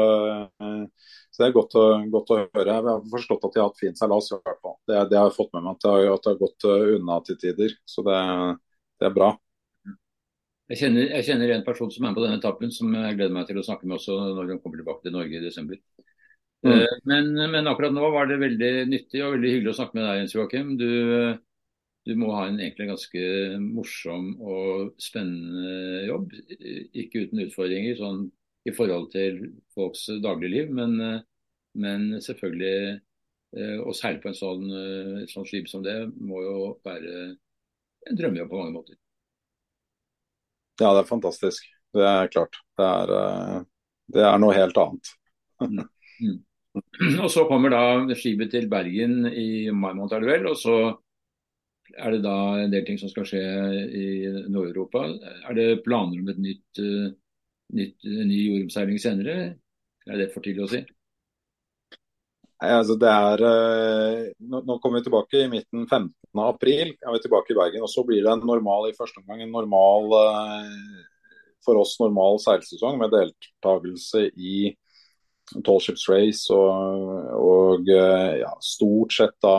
uh, 0.57 1.13
så 1.29 1.43
det 1.43 1.51
er 1.51 1.57
godt 1.59 1.77
å, 1.77 1.85
godt 2.17 2.33
å, 2.33 2.41
høre. 2.47 2.79
Jeg 2.79 2.89
har 2.89 3.05
forstått 3.13 3.45
at 3.45 3.53
de 3.53 3.61
har 3.61 3.69
hatt 3.69 3.83
fin 3.83 3.99
seilas 3.99 4.33
i 4.33 4.39
hvert 4.39 4.63
fall. 4.65 4.79
Det, 4.89 5.03
det, 5.13 5.21
har 5.21 5.29
jeg 5.29 5.37
fått 5.37 5.53
med 5.53 5.67
meg 5.67 5.77
at 5.77 5.85
det 5.85 6.13
at 6.15 6.25
det 6.25 6.33
har 6.33 6.43
gått 6.47 6.69
unna 6.73 7.21
til 7.29 7.41
tider. 7.45 7.77
Så 7.85 8.07
det, 8.09 8.21
det 9.03 9.11
er 9.11 9.19
bra. 9.21 9.35
Jeg 10.73 10.81
kjenner, 10.81 11.11
jeg 11.19 11.29
kjenner, 11.29 11.51
en 11.53 11.67
person 11.67 11.91
som 11.93 12.07
er 12.07 12.09
med 12.09 12.17
på 12.17 12.25
denne 12.25 12.41
etappen, 12.41 12.73
som 12.73 12.89
jeg 12.97 13.19
gleder 13.19 13.37
meg 13.37 13.45
til 13.51 13.61
å 13.61 13.67
snakke 13.67 13.85
med 13.85 13.99
også 13.99 14.17
når 14.33 14.55
hun 14.55 14.65
kommer 14.65 14.81
tilbake 14.81 15.05
til 15.05 15.13
Norge 15.13 15.37
i 15.37 15.45
desember. 15.45 15.77
Mm. 16.65 16.73
Eh, 16.73 16.95
men, 17.05 17.33
men, 17.53 17.67
akkurat 17.69 17.93
nå 17.93 18.09
var 18.15 18.31
det 18.31 18.41
veldig 18.41 18.73
nyttig 18.89 19.21
og 19.25 19.35
veldig 19.37 19.51
hyggelig 19.53 19.75
å 19.75 19.79
snakke 19.81 19.99
med 19.99 20.07
deg, 20.07 20.21
Jens 20.23 20.37
Joakim. 20.37 20.71
Du, 20.81 20.89
du, 22.09 22.15
må 22.21 22.33
ha 22.37 22.47
en 22.49 22.61
egentlig 22.61 22.89
ganske 22.89 23.25
morsom 23.65 24.31
og 24.41 24.95
spennende 25.03 26.05
jobb. 26.09 26.33
Ikke 27.05 27.27
uten 27.27 27.45
utfordringer 27.45 28.01
sånn, 28.01 28.27
i 28.65 28.73
forhold 28.73 29.11
til 29.13 29.43
folks 29.77 30.07
dagligliv, 30.25 30.71
men, 30.73 30.97
men 31.77 32.07
selvfølgelig 32.25 32.77
eh, 32.95 33.79
å 33.85 33.93
seile 33.93 34.23
på 34.23 34.31
en 34.33 34.39
sånn, 34.39 34.65
et 35.21 35.33
sånt 35.33 35.51
skip 35.51 35.69
som 35.69 35.85
det 35.85 35.99
må 36.17 36.41
jo 36.41 36.55
være 36.87 37.35
en 38.09 38.19
drømmejobb 38.19 38.49
på 38.49 38.61
mange 38.63 38.77
måter. 38.79 38.97
Ja, 40.81 40.91
det 40.91 41.05
er 41.05 41.09
fantastisk. 41.09 41.69
Det 41.95 42.07
er 42.09 42.33
klart. 42.33 42.57
Det 42.79 42.87
er, 42.89 43.13
eh, 43.21 43.61
det 44.17 44.25
er 44.27 44.41
noe 44.43 44.57
helt 44.57 44.79
annet. 44.81 45.13
Mm. 45.61 46.41
Og 47.25 47.31
Så 47.31 47.45
kommer 47.51 47.73
da 47.75 48.17
skipet 48.19 48.51
til 48.55 48.69
Bergen 48.71 49.29
i 49.31 49.71
mai 49.71 49.93
måned, 49.95 50.15
er 50.15 50.25
det 50.25 50.31
vel. 50.33 50.49
Og 50.51 50.59
så 50.59 50.79
er 51.95 52.17
det 52.17 52.25
da 52.25 52.37
en 52.65 52.73
del 52.73 52.85
ting 52.87 52.99
som 52.99 53.13
skal 53.13 53.29
skje 53.29 53.45
i 53.95 54.07
Nord-Europa. 54.51 55.05
Er 55.51 55.59
det 55.59 55.85
planer 55.85 56.23
om 56.23 56.33
et 56.33 56.43
nytt, 56.43 56.83
uh, 56.83 57.13
nytt 57.79 58.11
ny 58.11 58.41
jordomseiling 58.49 59.01
senere? 59.03 59.39
Er 60.09 60.21
det 60.21 60.33
for 60.35 60.45
tidlig 60.45 60.67
å 60.67 60.73
si? 60.75 60.83
Nei, 62.63 62.71
Altså, 62.75 62.97
det 62.99 63.11
er, 63.11 63.43
nå, 64.41 64.61
nå, 64.65 64.79
kommer 64.81 65.01
vi 65.01 65.07
tilbake 65.07 65.43
i 65.45 65.49
midten 65.53 65.87
15. 65.87 66.11
april. 66.43 66.95
er 66.95 67.15
vi 67.15 67.23
tilbake 67.23 67.53
i 67.53 67.59
Bergen, 67.59 67.85
og 67.85 67.91
Så 67.93 68.05
blir 68.07 68.23
det 68.25 68.31
en 68.33 68.47
normal 68.47 68.89
i 68.89 68.97
første 68.97 69.21
omgang 69.21 69.43
en 69.45 69.53
normal 69.53 70.15
for 71.65 71.81
oss 71.81 71.97
normal 72.01 72.39
seilsesong 72.43 72.99
med 73.01 73.13
deltakelse 73.15 74.27
i 74.37 74.73
Tallships 75.65 76.09
Race 76.09 76.53
og, 76.55 77.09
og 77.37 77.91
ja, 77.91 78.53
stort 78.65 79.13
sett 79.13 79.37
da 79.45 79.59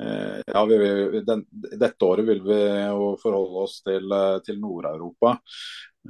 Eh, 0.00 0.42
ja, 0.46 0.64
vi, 0.64 0.78
vi, 0.78 1.20
den, 1.20 1.46
dette 1.78 2.04
året 2.04 2.26
vil 2.26 2.42
vi 2.46 2.58
jo 2.86 3.12
forholde 3.22 3.64
oss 3.64 3.80
til, 3.82 4.06
eh, 4.14 4.36
til 4.46 4.60
Nord-Europa. 4.62 5.34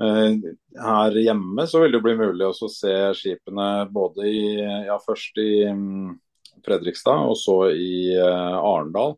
Eh, 0.02 0.34
her 0.76 1.16
hjemme 1.16 1.64
så 1.66 1.80
vil 1.82 1.96
det 1.96 2.02
bli 2.04 2.16
mulig 2.18 2.50
å 2.50 2.68
se 2.72 2.94
skipene 3.16 3.68
både 3.92 4.28
i, 4.28 4.42
ja, 4.88 4.98
først 5.00 5.40
i 5.40 5.50
um, 5.72 6.18
Fredrikstad 6.66 7.30
og 7.30 7.38
så 7.40 7.56
i 7.72 8.12
Arendal. 8.18 9.16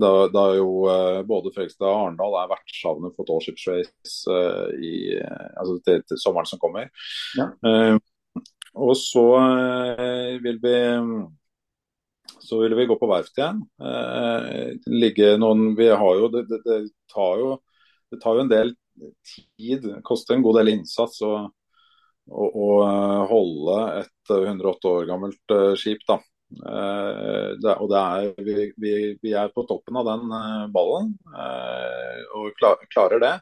Da, 0.00 0.26
da, 0.26 0.48
jo 0.58 0.88
uh, 0.88 1.20
både 1.26 1.52
Fredrikstad 1.54 1.86
og 1.86 2.00
Arendal 2.00 2.34
er 2.40 2.50
vertshavner 2.50 3.12
for 3.14 3.28
Tallships 3.28 3.68
Race 3.70 4.40
i, 4.82 4.94
altså 5.54 5.78
til, 5.86 6.02
til, 6.08 6.18
sommeren 6.18 6.50
som 6.50 6.58
kommer. 6.62 6.90
Ja. 7.38 7.46
og 8.74 8.96
så 8.98 9.22
vil 10.42 10.58
vi 10.62 10.74
så 12.44 12.60
ville 12.60 12.76
vi 12.76 12.86
gå 12.86 12.96
på 12.98 13.08
verft 13.08 13.38
igjen. 13.38 13.62
Eh, 13.80 15.36
noen, 15.40 15.66
vi 15.78 15.88
har 15.88 16.18
jo, 16.20 16.30
det, 16.32 16.44
det, 16.50 16.60
det, 16.66 16.78
tar 17.12 17.40
jo, 17.40 17.50
det 18.12 18.20
tar 18.22 18.38
jo 18.38 18.44
en 18.44 18.52
del 18.52 18.74
tid, 19.30 19.86
det 19.86 20.02
koster 20.06 20.36
en 20.36 20.44
god 20.44 20.60
del 20.60 20.74
innsats 20.74 21.22
å, 21.24 21.32
å, 22.28 22.44
å 22.66 22.68
holde 23.30 23.78
et 24.02 24.34
108 24.36 24.92
år 24.92 25.08
gammelt 25.10 25.56
skip. 25.80 26.04
da. 26.08 26.20
Uh, 26.60 27.54
det, 27.60 27.74
og 27.74 27.88
det 27.90 28.00
er, 28.00 28.28
vi, 28.46 28.68
vi, 28.80 28.92
vi, 29.22 29.32
er 29.34 29.52
på 29.54 29.64
toppen 29.68 29.98
av 30.00 30.06
den 30.08 30.30
uh, 30.30 30.66
ballen 30.74 31.14
og 32.34 32.50
klar, 32.58 32.82
klarer 32.92 33.22
det. 33.22 33.34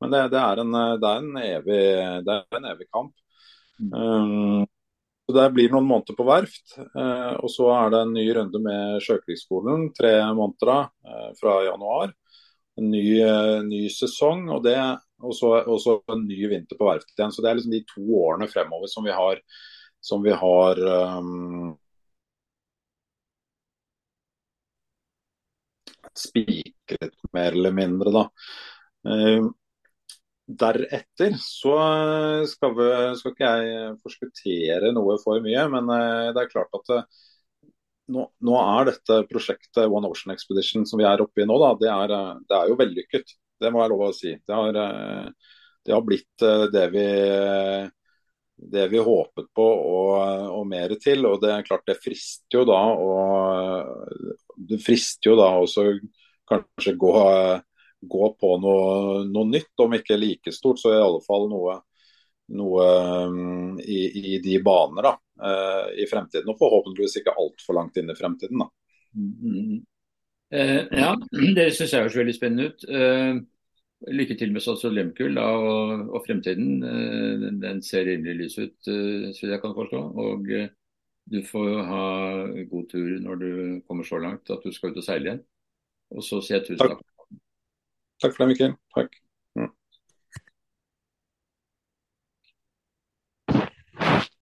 Men 0.00 0.12
det, 0.12 0.22
det, 0.34 0.40
er 0.40 0.60
en, 0.60 0.72
det, 1.00 1.10
er 1.10 1.20
en, 1.22 1.36
evig, 1.40 1.84
det 2.26 2.34
er 2.34 2.58
en 2.58 2.70
evig 2.72 2.88
kamp. 2.92 3.14
Um, 3.92 4.66
så 5.26 5.34
Det 5.34 5.46
blir 5.56 5.72
noen 5.72 5.88
måneder 5.88 6.14
på 6.14 6.24
verft, 6.26 6.76
eh, 6.78 7.32
og 7.42 7.50
så 7.50 7.66
er 7.74 7.90
det 7.90 8.02
en 8.04 8.12
ny 8.14 8.26
runde 8.36 8.60
med 8.62 9.00
Sjøkrigsskolen. 9.02 9.88
Tre 9.96 10.12
måneder 10.38 10.86
eh, 10.86 11.32
fra 11.40 11.56
januar. 11.66 12.12
En 12.78 12.92
ny, 12.92 13.18
eh, 13.24 13.56
ny 13.66 13.88
sesong, 13.90 14.44
og, 14.54 14.62
det, 14.68 14.76
og 15.18 15.34
så 15.34 15.96
en 16.14 16.22
ny 16.28 16.38
vinter 16.52 16.78
på 16.78 16.86
verft 16.86 17.10
igjen. 17.16 17.34
Så 17.34 17.42
Det 17.42 17.50
er 17.50 17.58
liksom 17.58 17.74
de 17.74 17.82
to 17.90 18.06
årene 18.20 18.46
fremover 18.52 18.92
som 18.92 19.02
vi 19.08 19.16
har, 19.16 19.42
som 19.98 20.22
vi 20.22 20.30
har 20.30 20.82
um, 21.18 21.74
spikret 26.20 27.14
mer 27.36 27.56
eller 27.56 27.74
mindre. 27.76 28.12
da. 28.14 28.26
Uh, 29.06 29.52
Deretter 30.46 31.34
så 31.42 31.74
skal, 32.46 32.74
vi, 32.78 32.90
skal, 33.18 33.32
ikke 33.32 33.48
jeg 33.50 33.94
forskuttere 34.04 34.92
noe 34.94 35.16
for 35.18 35.42
mye, 35.42 35.64
men 35.72 35.90
eh, 35.90 36.28
det 36.36 36.44
er 36.44 36.52
klart 36.52 36.76
at 36.78 36.92
eh, 36.94 37.08
nå, 38.14 38.28
nå, 38.46 38.54
er 38.60 38.86
dette 38.92 39.16
prosjektet 39.26 39.90
One 39.90 40.06
Ocean 40.06 40.36
Expedition 40.36 40.86
som 40.86 41.02
vi 41.02 41.08
er 41.08 41.24
oppe 41.24 41.42
i 41.42 41.48
nå, 41.50 41.56
da, 41.58 41.72
det, 41.80 41.90
er, 41.90 42.14
eh, 42.14 42.30
det 42.46 42.58
er 42.60 42.70
jo 42.70 42.78
vellykket. 42.78 43.34
Det 43.58 43.72
må 43.74 43.82
jeg 43.82 43.90
lov 43.90 44.04
å 44.06 44.12
si. 44.14 44.36
Det 44.38 44.54
har, 44.54 44.78
det 45.82 45.94
har 45.96 46.02
blitt 46.04 46.42
det 46.74 46.82
vi, 46.92 47.04
det 48.76 48.82
vi 48.92 49.00
håpet 49.00 49.46
på 49.56 49.66
og, 49.66 50.10
og, 50.52 50.66
mer 50.68 50.92
til. 51.00 51.24
Og 51.24 51.40
det 51.42 51.54
er 51.54 51.64
klart 51.64 51.88
det 51.88 51.96
frister 52.02 52.60
jo 52.60 52.66
da 52.68 52.82
og 52.92 53.35
det 54.56 54.78
frister 54.84 55.30
jo 55.30 55.38
da 55.38 55.48
også 55.60 55.88
kanskje 56.46 56.94
gå 57.00 57.14
gå 58.00 58.30
på 58.40 58.52
noe, 58.60 59.24
noe, 59.28 59.48
nytt, 59.48 59.72
om 59.82 59.96
ikke 59.96 60.18
like 60.18 60.52
stort, 60.54 60.80
så 60.80 60.92
i 60.92 61.00
alle 61.00 61.22
fall 61.24 61.48
noe, 61.50 61.78
noe 62.56 62.86
um, 63.26 63.80
i, 63.80 64.00
i, 64.20 64.38
de 64.44 64.60
baner 64.64 65.08
da, 65.08 65.14
uh, 65.42 65.90
i 65.96 66.06
fremtiden. 66.10 66.48
Og 66.52 66.60
forhåpentligvis 66.60 67.20
ikke 67.20 67.36
altfor 67.40 67.78
langt 67.80 67.98
inn 68.00 68.12
i 68.12 68.18
fremtiden. 68.18 68.62
da. 68.62 68.70
Mm 69.16 69.34
-hmm. 69.42 69.82
uh, 70.54 70.82
ja, 71.00 71.12
det 71.58 71.70
syns 71.74 71.92
jeg 71.92 72.02
høres 72.02 72.16
veldig 72.16 72.34
spennende 72.34 72.70
ut. 72.70 72.88
Uh, 72.88 73.42
lykke 74.12 74.34
til 74.36 74.52
med 74.52 74.60
Statsråd 74.60 74.92
Lemkull 74.92 75.38
og, 75.38 76.10
og, 76.14 76.24
fremtiden. 76.26 76.82
Den, 76.82 77.60
den 77.60 77.82
ser 77.82 78.04
rimelig 78.04 78.34
lys 78.36 78.58
ut, 78.58 78.76
så 79.34 79.46
jeg 79.48 79.60
kan 79.60 79.72
forstå. 79.74 80.00
Og 80.20 80.52
du 81.26 81.40
får 81.42 81.70
ha 81.88 82.06
god 82.70 82.88
tur 82.92 83.18
når 83.22 83.42
du 83.42 83.50
kommer 83.88 84.06
så 84.06 84.18
langt 84.22 84.50
at 84.50 84.62
du 84.62 84.72
skal 84.74 84.94
ut 84.94 85.00
og 85.02 85.06
seile 85.06 85.30
igjen. 85.30 85.44
Og 86.14 86.22
så 86.22 86.38
sier 86.44 86.60
jeg 86.60 86.68
tusen 86.68 86.94
takk. 86.94 87.02
Takk 88.22 88.36
for 88.36 88.44
det, 88.44 88.52
Mikkel. 88.54 88.76
Takk. 88.94 89.18